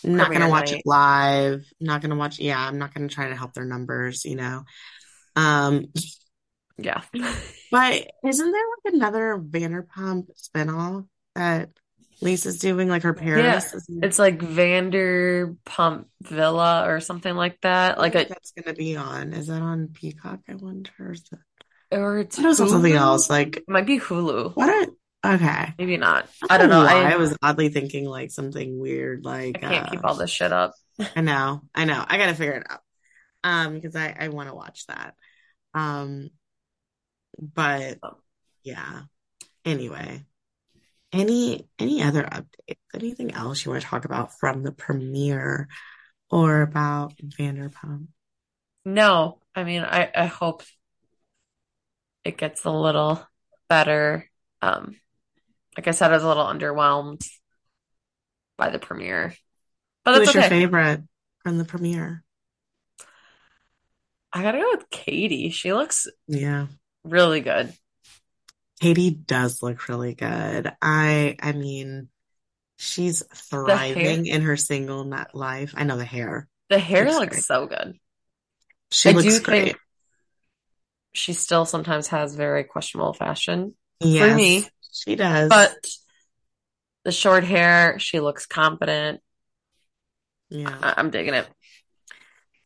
not 0.02 0.32
gonna 0.32 0.48
watch 0.48 0.72
night. 0.72 0.80
it 0.80 0.82
live. 0.84 1.64
Not 1.80 2.02
gonna 2.02 2.16
watch, 2.16 2.38
yeah, 2.38 2.58
I'm 2.58 2.78
not 2.78 2.94
gonna 2.94 3.08
try 3.08 3.28
to 3.28 3.36
help 3.36 3.54
their 3.54 3.64
numbers, 3.64 4.24
you 4.24 4.36
know. 4.36 4.64
Um, 5.36 5.86
Yeah. 6.82 7.02
but 7.70 8.10
isn't 8.24 8.52
there 8.52 8.62
like 8.84 8.94
another 8.94 9.38
Vanderpump 9.38 10.26
spinoff 10.36 11.06
that 11.34 11.70
Lisa's 12.22 12.58
doing, 12.58 12.88
like 12.88 13.02
her 13.02 13.14
parents? 13.14 13.86
Yeah, 13.88 13.98
it's 14.02 14.18
like 14.18 14.38
Vanderpump 14.38 16.04
Villa 16.22 16.84
or 16.88 17.00
something 17.00 17.34
like 17.34 17.60
that. 17.62 17.98
Like 17.98 18.14
a 18.14 18.24
that's 18.24 18.52
gonna 18.52 18.74
be 18.76 18.96
on? 18.96 19.32
Is 19.32 19.46
that 19.48 19.62
on 19.62 19.88
Peacock? 19.88 20.40
I 20.48 20.54
wonder. 20.54 20.90
Or 20.98 21.12
is 21.12 21.22
it- 21.32 21.38
or 21.92 22.18
it's 22.18 22.38
I 22.38 22.42
know 22.42 22.50
it's 22.50 22.58
something 22.58 22.92
else. 22.92 23.28
Like, 23.28 23.56
It 23.56 23.64
might 23.68 23.84
be 23.86 23.98
Hulu. 23.98 24.54
what 24.54 24.68
are, 25.24 25.34
okay. 25.34 25.74
Maybe 25.76 25.96
not. 25.96 26.28
I 26.48 26.54
I 26.54 26.58
don't 26.58 26.68
know. 26.70 26.82
I 26.86 27.12
I 27.12 27.16
was 27.16 27.36
oddly 27.42 27.68
thinking 27.68 28.04
like 28.04 28.30
something 28.30 28.78
weird, 28.78 29.24
Like 29.24 29.56
I 29.56 29.60
can't 29.68 29.86
uh 29.86 29.90
keep 29.90 30.04
all 30.04 30.14
this 30.14 30.30
shit 30.30 30.52
up. 30.52 30.74
I 31.16 31.20
know, 31.20 31.62
I 31.74 31.84
know. 31.86 32.04
I 32.06 32.16
gotta 32.16 32.34
figure 32.34 32.54
it 32.54 32.66
out. 32.70 32.80
Um, 33.42 33.74
because 33.74 33.96
I 33.96 34.14
I 34.20 34.28
want 34.28 34.50
to 34.50 34.54
watch 34.54 34.86
that. 34.86 35.14
Um, 35.74 36.28
but 37.38 37.98
yeah. 38.62 39.02
Anyway, 39.64 40.24
any 41.12 41.68
any 41.78 42.02
other 42.02 42.22
updates? 42.24 42.78
Anything 42.94 43.34
else 43.34 43.64
you 43.64 43.70
want 43.72 43.82
to 43.82 43.88
talk 43.88 44.04
about 44.04 44.38
from 44.38 44.62
the 44.62 44.72
premiere 44.72 45.68
or 46.30 46.62
about 46.62 47.16
Vanderpump? 47.18 48.08
No, 48.84 49.40
I 49.54 49.64
mean, 49.64 49.82
I 49.82 50.10
I 50.14 50.26
hope 50.26 50.62
it 52.24 52.38
gets 52.38 52.64
a 52.64 52.70
little 52.70 53.24
better. 53.68 54.28
Um, 54.62 54.96
like 55.76 55.88
I 55.88 55.92
said, 55.92 56.10
I 56.10 56.14
was 56.14 56.24
a 56.24 56.28
little 56.28 56.46
underwhelmed 56.46 57.26
by 58.56 58.70
the 58.70 58.78
premiere, 58.78 59.34
but 60.04 60.14
Who 60.14 60.20
was 60.20 60.34
your 60.34 60.42
favorite 60.44 61.02
from 61.42 61.58
the 61.58 61.64
premiere? 61.64 62.24
I 64.32 64.42
gotta 64.42 64.58
go 64.58 64.70
with 64.76 64.90
Katie. 64.90 65.50
She 65.50 65.72
looks 65.72 66.06
Yeah. 66.26 66.68
Really 67.04 67.40
good. 67.40 67.72
Katie 68.80 69.10
does 69.10 69.62
look 69.62 69.88
really 69.88 70.14
good. 70.14 70.72
I 70.80 71.36
I 71.40 71.52
mean, 71.52 72.08
she's 72.76 73.22
thriving 73.34 74.26
in 74.26 74.42
her 74.42 74.56
single 74.56 75.04
nut 75.04 75.34
life. 75.34 75.74
I 75.76 75.84
know 75.84 75.96
the 75.96 76.04
hair 76.04 76.48
the 76.70 76.78
hair 76.78 77.04
looks 77.06 77.18
looks 77.18 77.46
so 77.46 77.66
good. 77.66 77.98
She 78.90 79.10
I 79.10 79.12
looks 79.12 79.38
great. 79.40 79.76
she 81.12 81.32
still 81.32 81.64
sometimes 81.66 82.08
has 82.08 82.34
very 82.34 82.64
questionable 82.64 83.12
fashion 83.12 83.74
for 84.00 84.06
Yes, 84.06 84.36
me, 84.36 84.66
she 84.92 85.16
does. 85.16 85.48
but 85.48 85.74
the 87.04 87.12
short 87.12 87.44
hair, 87.44 87.98
she 87.98 88.20
looks 88.20 88.46
confident. 88.46 89.20
Yeah. 90.48 90.76
I- 90.82 90.94
I'm 90.96 91.10
digging 91.10 91.34
it. 91.34 91.46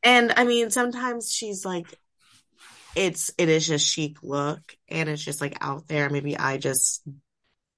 And 0.02 0.32
I 0.36 0.44
mean, 0.44 0.70
sometimes 0.70 1.32
she's 1.32 1.64
like, 1.64 1.86
it's 2.96 3.30
it 3.38 3.48
is 3.48 3.66
just 3.66 3.86
chic 3.86 4.22
look 4.22 4.76
and 4.88 5.08
it's 5.08 5.24
just 5.24 5.40
like 5.40 5.56
out 5.60 5.88
there. 5.88 6.10
Maybe 6.10 6.36
I 6.36 6.58
just 6.58 7.02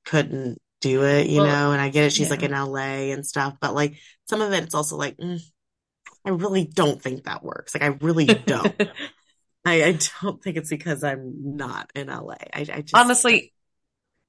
couldn't 0.05 0.61
do 0.81 1.05
it, 1.05 1.29
you 1.29 1.39
Well, 1.39 1.47
know, 1.47 1.73
and 1.73 1.81
I 1.81 1.89
get 1.89 2.05
it, 2.05 2.13
she's 2.13 2.31
like 2.31 2.43
in 2.43 2.53
LA 2.53 3.13
and 3.13 3.27
stuff, 3.27 3.55
but 3.61 3.75
like 3.75 3.97
some 4.29 4.41
of 4.43 4.53
it 4.53 4.65
it's 4.65 4.75
also 4.75 4.97
like, 4.97 5.17
mm, 5.17 5.41
I 6.25 6.31
really 6.31 6.65
don't 6.65 7.01
think 7.01 7.25
that 7.25 7.43
works. 7.43 7.75
Like 7.75 7.83
I 7.83 7.97
really 8.05 8.27
don't. 8.27 8.75
I, 9.65 9.83
I 9.85 9.99
don't 10.23 10.43
think 10.43 10.57
it's 10.57 10.71
because 10.71 11.03
I'm 11.03 11.57
not 11.57 11.91
in 11.95 12.09
LA. 12.09 12.37
I, 12.53 12.61
I 12.73 12.81
just 12.83 12.95
Honestly, 12.95 13.53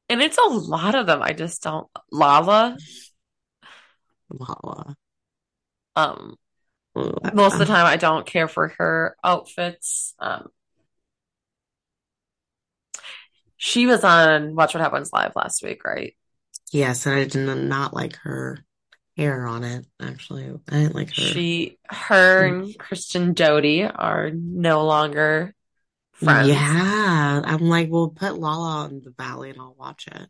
and 0.10 0.22
it's 0.22 0.38
a 0.38 0.44
lot 0.50 0.96
of 0.96 1.06
them. 1.06 1.22
I 1.22 1.34
just 1.34 1.62
don't. 1.64 1.88
Lala, 2.12 2.78
Lala. 4.30 4.96
um, 5.96 6.36
most 7.34 7.54
of 7.54 7.60
the 7.60 7.66
time 7.66 7.86
I 7.86 7.98
don't 7.98 8.26
care 8.26 8.48
for 8.48 8.70
her 8.78 9.16
outfits. 9.24 10.16
Um, 10.20 10.48
she 13.58 13.86
was 13.88 14.04
on 14.04 14.56
Watch 14.56 14.74
What 14.74 14.82
Happens 14.82 15.12
Live 15.14 15.36
last 15.36 15.64
week, 15.64 15.84
right? 15.86 16.16
Yes, 16.72 17.06
and 17.06 17.16
I 17.16 17.26
did 17.26 17.46
not 17.58 17.94
like 17.94 18.16
her 18.18 18.60
hair 19.18 19.46
on 19.48 19.64
it, 19.64 19.86
actually. 20.02 20.46
I 20.70 20.72
didn't 20.72 20.96
like 20.96 21.14
her. 21.16 21.32
She, 21.32 21.80
her 21.90 22.46
and 22.46 22.78
Kristen 22.78 23.34
Doute 23.34 23.92
are 23.96 24.30
no 24.32 24.86
longer 24.86 25.56
friends. 26.14 26.50
Yeah, 26.50 27.42
I'm 27.46 27.62
like, 27.70 27.90
we'll 27.90 28.10
put 28.10 28.38
Lala 28.38 28.86
on 28.86 29.02
the 29.04 29.12
Valley 29.12 29.50
and 29.52 29.60
I'll 29.60 29.76
watch 29.78 30.08
it. 30.08 30.30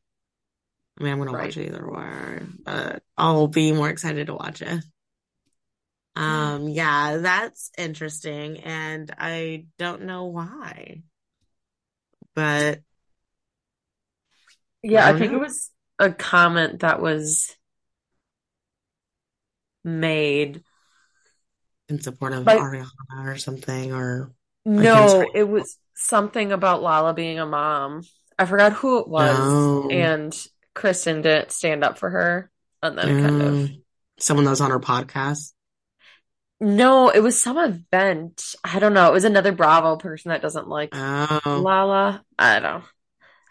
I 0.99 1.03
mean, 1.03 1.13
I'm 1.13 1.19
gonna 1.19 1.33
Right. 1.33 1.43
watch 1.45 1.57
it 1.57 1.67
either 1.67 1.89
way, 1.89 2.39
but 2.63 3.03
I'll 3.17 3.47
be 3.47 3.71
more 3.71 3.89
excited 3.89 4.27
to 4.27 4.33
watch 4.33 4.61
it. 4.61 4.83
Um, 6.15 6.67
yeah, 6.67 7.17
that's 7.17 7.71
interesting, 7.77 8.59
and 8.61 9.13
I 9.19 9.67
don't 9.77 10.03
know 10.03 10.25
why, 10.25 11.03
but 12.33 12.81
Yeah, 14.83 15.05
I 15.05 15.09
I 15.09 15.19
think 15.19 15.33
it 15.33 15.39
was 15.39 15.71
a 15.99 16.11
comment 16.11 16.81
that 16.81 17.01
was 17.01 17.55
made. 19.83 20.63
in 21.89 22.01
support 22.01 22.33
of 22.33 22.45
Like, 22.45 22.59
Ariana 22.59 22.87
or 23.25 23.37
something, 23.37 23.93
or 23.93 24.31
no, 24.65 25.29
it 25.33 25.47
was 25.47 25.77
something 25.95 26.51
about 26.51 26.81
Lala 26.81 27.13
being 27.13 27.39
a 27.39 27.45
mom. 27.45 28.03
I 28.37 28.45
forgot 28.45 28.73
who 28.73 28.99
it 28.99 29.07
was, 29.07 29.37
No, 29.37 29.89
and 29.89 30.47
Kristen 30.73 31.21
didn't 31.21 31.51
stand 31.51 31.83
up 31.83 31.97
for 31.97 32.09
her, 32.09 32.51
and 32.83 32.97
then 32.97 33.07
kind 33.07 33.41
of. 33.41 33.47
um, 33.47 33.83
someone 34.19 34.45
that 34.45 34.51
was 34.51 34.61
on 34.61 34.71
her 34.71 34.79
podcast. 34.79 35.53
No, 36.59 37.09
it 37.09 37.19
was 37.19 37.39
some 37.41 37.57
event. 37.57 38.55
I 38.63 38.79
don't 38.79 38.93
know. 38.93 39.07
It 39.07 39.13
was 39.13 39.25
another 39.25 39.51
Bravo 39.51 39.95
person 39.95 40.29
that 40.29 40.41
doesn't 40.41 40.67
like 40.67 40.95
Oh, 40.95 41.39
Lala. 41.45 42.25
I 42.37 42.59
don't 42.59 42.63
know. 42.63 42.83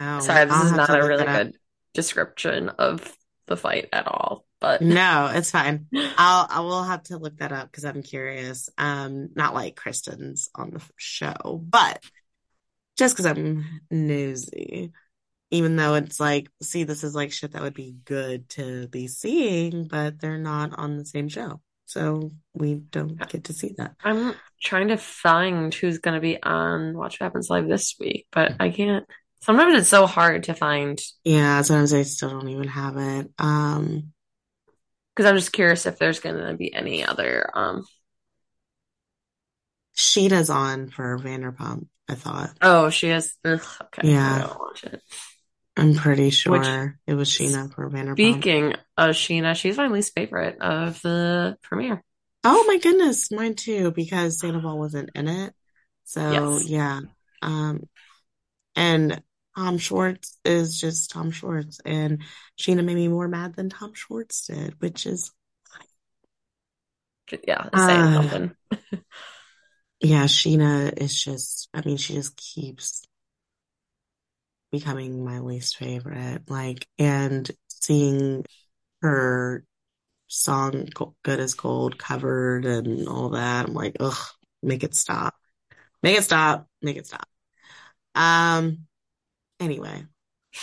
Oh, 0.01 0.21
Sorry, 0.21 0.45
this 0.45 0.55
I'll 0.55 0.67
is 0.67 0.73
not 0.73 0.91
a 0.91 1.07
really 1.07 1.25
good 1.25 1.57
description 1.95 2.69
of 2.69 3.17
the 3.47 3.57
fight 3.57 3.89
at 3.93 4.07
all, 4.07 4.45
but 4.61 4.83
No, 4.83 5.31
it's 5.33 5.51
fine. 5.51 5.87
I'll 6.19 6.47
I 6.51 6.61
will 6.61 6.83
have 6.83 7.05
to 7.05 7.19
look 7.19 7.39
that 7.39 7.53
up 7.53 7.71
because 7.71 7.85
I'm 7.85 8.03
curious. 8.03 8.69
Um, 8.77 9.31
not 9.35 9.55
like 9.55 9.77
Kristen's 9.77 10.51
on 10.55 10.71
the 10.71 10.83
show, 10.97 11.61
but 11.65 12.03
just 12.97 13.15
because 13.15 13.27
I'm 13.27 13.65
nosy. 13.91 14.93
Even 15.53 15.77
though 15.77 15.95
it's 15.95 16.19
like, 16.19 16.49
see, 16.61 16.83
this 16.83 17.05
is 17.05 17.15
like 17.15 17.31
shit 17.31 17.53
that 17.53 17.63
would 17.63 17.75
be 17.75 17.95
good 18.05 18.49
to 18.51 18.89
be 18.89 19.07
seeing, 19.07 19.87
but 19.87 20.21
they're 20.21 20.39
not 20.39 20.77
on 20.77 20.97
the 20.97 21.05
same 21.05 21.29
show. 21.29 21.61
So 21.85 22.33
we 22.53 22.75
don't 22.75 23.17
get 23.29 23.45
to 23.45 23.53
see 23.53 23.75
that. 23.79 23.95
I'm 24.03 24.35
trying 24.61 24.89
to 24.89 24.97
find 24.97 25.73
who's 25.73 25.99
going 25.99 26.17
to 26.17 26.21
be 26.21 26.43
on 26.43 26.97
Watch 26.97 27.21
What 27.21 27.27
Happens 27.27 27.49
Live 27.49 27.69
this 27.69 27.95
week, 28.01 28.27
but 28.33 28.55
I 28.59 28.71
can't. 28.71 29.07
Sometimes 29.47 29.75
it's 29.81 29.89
so 29.89 30.07
hard 30.07 30.43
to 30.45 30.55
find 30.55 31.01
Yeah, 31.25 31.61
sometimes 31.63 31.93
I 31.93 32.03
still 32.03 32.31
don't 32.31 32.49
even 32.49 32.69
have 32.69 32.97
it. 32.97 33.31
Um, 33.39 34.13
because 35.15 35.29
I'm 35.29 35.37
just 35.37 35.53
curious 35.53 35.87
if 35.87 35.99
there's 35.99 36.21
going 36.21 36.37
to 36.37 36.55
be 36.55 36.73
any 36.75 37.05
other. 37.05 37.51
Um. 37.55 37.85
Scheana's 39.97 40.49
on 40.51 40.91
for 40.91 41.19
Vanderpump, 41.19 41.89
I 42.09 42.15
thought. 42.15 42.57
Oh, 42.61 42.91
she 42.91 43.09
has. 43.09 43.35
Ugh, 43.45 43.61
okay, 43.85 44.03
I 44.03 44.13
Yeah, 44.13 44.39
gotta 44.39 44.59
watch 44.59 44.85
it. 44.85 45.03
I'm 45.77 45.95
pretty 45.95 46.29
Which, 46.47 46.71
sure 46.71 46.99
it 47.07 47.15
was 47.15 47.31
Scheana 47.31 47.73
for 47.75 47.89
Vanderpump. 47.89 48.47
speaking 48.47 48.75
of 48.97 49.11
Scheana, 49.15 49.55
she's 49.57 49.77
my 49.77 49.89
least 49.89 50.15
favorite 50.15 50.59
of 50.61 51.01
the 51.03 51.59
premiere. 51.63 52.03
Oh 52.45 52.65
my 52.67 52.79
goodness, 52.79 53.31
mine 53.31 53.55
too, 53.55 53.91
because 53.93 54.39
Sandoval 54.41 54.79
wasn't 54.79 55.11
in 55.15 55.29
it. 55.29 55.55
So 56.05 56.59
Yes. 56.59 56.65
yeah. 56.65 57.01
Um, 57.43 57.83
and 58.77 59.23
Tom 59.57 59.79
Schwartz 59.79 60.39
is 60.45 60.81
just 60.81 61.11
Tom 61.11 61.31
Schwartz, 61.33 61.81
and 61.85 62.23
Scheana 62.59 62.85
made 62.85 62.95
me 62.97 63.09
more 63.09 63.29
mad 63.29 63.55
than 63.57 63.71
Tom 63.71 63.95
Schwartz 63.95 64.47
did, 64.47 64.81
which 64.81 65.07
is 65.07 65.33
Yeah, 67.47 67.69
saying 67.77 68.09
uh 68.09 68.13
something. 68.13 68.55
yeah, 70.01 70.25
Scheana 70.27 70.93
is 70.97 71.21
just 71.23 71.69
I 71.75 71.83
mean, 71.85 71.97
she 71.97 72.15
just 72.15 72.37
keeps 72.37 73.03
becoming 74.71 75.25
my 75.25 75.41
least 75.41 75.77
favorite. 75.77 76.43
Like, 76.49 76.87
and 76.99 77.49
seeing 77.69 78.45
her 79.03 79.65
song 80.29 80.89
Good 81.25 81.41
as 81.41 81.55
Gold 81.55 81.99
covered 81.99 82.67
and 82.67 83.09
all 83.09 83.31
that, 83.31 83.67
I'm 83.69 83.75
like, 83.75 83.97
ugh, 84.01 84.17
make 84.63 84.85
it 84.85 84.95
stop. 84.95 85.37
Make 86.03 86.19
it 86.19 86.25
stop. 86.25 86.69
Make 86.83 86.97
it 86.99 87.07
stop. 87.07 87.29
Um, 88.15 88.87
anyway, 89.61 90.05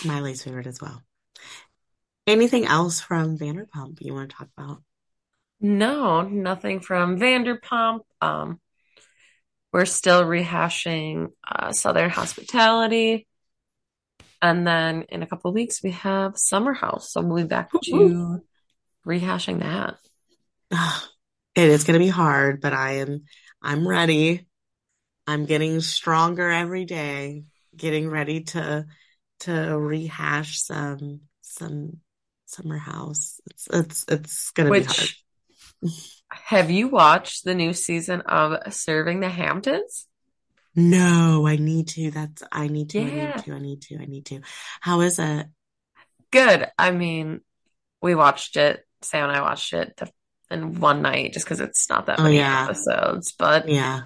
my 0.05 0.21
least 0.21 0.43
favorite 0.43 0.67
as 0.67 0.81
well. 0.81 1.01
Anything 2.25 2.65
else 2.65 3.01
from 3.01 3.37
Vanderpump 3.37 3.97
you 3.99 4.13
want 4.13 4.29
to 4.29 4.35
talk 4.35 4.47
about? 4.57 4.81
No, 5.59 6.21
nothing 6.21 6.79
from 6.79 7.19
Vanderpump. 7.19 8.01
Um, 8.21 8.59
we're 9.71 9.85
still 9.85 10.23
rehashing 10.23 11.31
uh, 11.49 11.71
Southern 11.71 12.09
Hospitality. 12.09 13.27
And 14.41 14.67
then 14.67 15.05
in 15.09 15.23
a 15.23 15.27
couple 15.27 15.49
of 15.49 15.55
weeks, 15.55 15.81
we 15.81 15.91
have 15.91 16.37
Summer 16.37 16.73
House. 16.73 17.11
So 17.11 17.21
we'll 17.21 17.43
be 17.43 17.47
back 17.47 17.71
to 17.85 18.41
rehashing 19.07 19.61
that. 19.61 19.97
It 21.55 21.69
is 21.69 21.83
going 21.83 21.99
to 21.99 22.05
be 22.05 22.09
hard, 22.09 22.61
but 22.61 22.73
I 22.73 22.97
am, 22.97 23.23
I'm 23.61 23.87
ready. 23.87 24.47
I'm 25.27 25.45
getting 25.45 25.79
stronger 25.79 26.49
every 26.49 26.83
day, 26.83 27.43
getting 27.75 28.09
ready 28.09 28.41
to, 28.41 28.85
to 29.41 29.51
rehash 29.77 30.61
some, 30.61 31.21
some 31.41 31.97
Summer 32.45 32.77
House. 32.77 33.39
It's, 33.49 33.67
it's, 33.71 34.05
it's 34.07 34.51
going 34.51 34.71
to 34.71 34.79
be 34.79 34.85
hard. 34.85 35.09
Have 36.29 36.71
you 36.71 36.87
watched 36.87 37.43
the 37.45 37.55
new 37.55 37.73
season 37.73 38.21
of 38.21 38.73
Serving 38.73 39.19
the 39.19 39.29
Hamptons? 39.29 40.07
No, 40.75 41.45
I 41.47 41.57
need 41.57 41.87
to. 41.89 42.11
That's, 42.11 42.43
I 42.51 42.67
need 42.67 42.89
to, 42.91 42.99
I 42.99 43.03
Yeah. 43.03 43.35
need 43.35 43.43
to, 43.43 43.53
I 43.53 43.59
need 43.59 43.81
to, 43.83 43.97
I 43.99 44.05
need 44.05 44.25
to. 44.27 44.41
How 44.81 45.01
is 45.01 45.19
it? 45.19 45.47
Good. 46.31 46.67
I 46.77 46.91
mean, 46.91 47.41
we 48.01 48.15
watched 48.15 48.57
it. 48.57 48.85
Sam 49.01 49.29
and 49.29 49.37
I 49.37 49.41
watched 49.41 49.73
it 49.73 49.99
in 50.49 50.79
one 50.79 51.01
night 51.01 51.33
just 51.33 51.45
because 51.45 51.59
it's 51.59 51.89
not 51.89 52.07
that 52.07 52.19
Oh, 52.19 52.23
many 52.23 52.37
yeah. 52.37 52.63
episodes, 52.63 53.33
but 53.37 53.69
Yeah. 53.69 54.03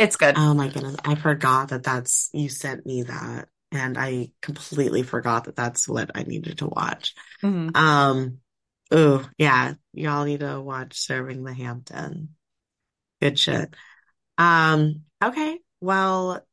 It's 0.00 0.16
good. 0.16 0.34
Oh 0.36 0.54
my 0.54 0.68
goodness. 0.68 0.96
I 1.04 1.14
forgot 1.14 1.68
that 1.68 1.82
that's, 1.82 2.30
you 2.32 2.48
sent 2.48 2.86
me 2.86 3.02
that 3.04 3.48
and 3.72 3.96
I 3.96 4.32
completely 4.42 5.02
forgot 5.02 5.44
that 5.44 5.56
that's 5.56 5.88
what 5.88 6.10
I 6.14 6.24
needed 6.24 6.58
to 6.58 6.66
watch. 6.66 7.14
Mhm. 7.42 7.76
Um, 7.76 8.38
oh 8.90 9.28
yeah, 9.38 9.74
y'all 9.92 10.24
need 10.24 10.40
to 10.40 10.60
watch 10.60 10.98
Serving 10.98 11.44
the 11.44 11.54
Hampton. 11.54 12.30
Good 13.20 13.38
shit. 13.38 13.74
Um, 14.38 15.02
okay. 15.22 15.58
Well, 15.80 16.44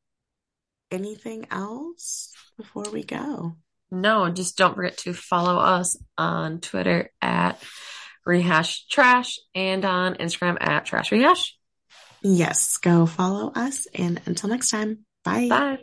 anything 0.91 1.47
else 1.49 2.33
before 2.57 2.85
we 2.91 3.03
go? 3.03 3.55
No, 3.89 4.29
just 4.29 4.57
don't 4.57 4.75
forget 4.75 4.97
to 4.99 5.13
follow 5.13 5.57
us 5.57 5.97
on 6.17 6.59
Twitter 6.59 7.11
at 7.21 7.61
Rehash 8.25 8.85
Trash 8.87 9.39
and 9.55 9.85
on 9.85 10.15
Instagram 10.15 10.57
at 10.59 10.85
Trash 10.85 11.11
Rehash. 11.11 11.56
Yes, 12.21 12.77
go 12.77 13.05
follow 13.05 13.51
us 13.55 13.87
and 13.93 14.21
until 14.25 14.49
next 14.49 14.69
time, 14.69 15.05
bye. 15.23 15.47
Bye. 15.49 15.77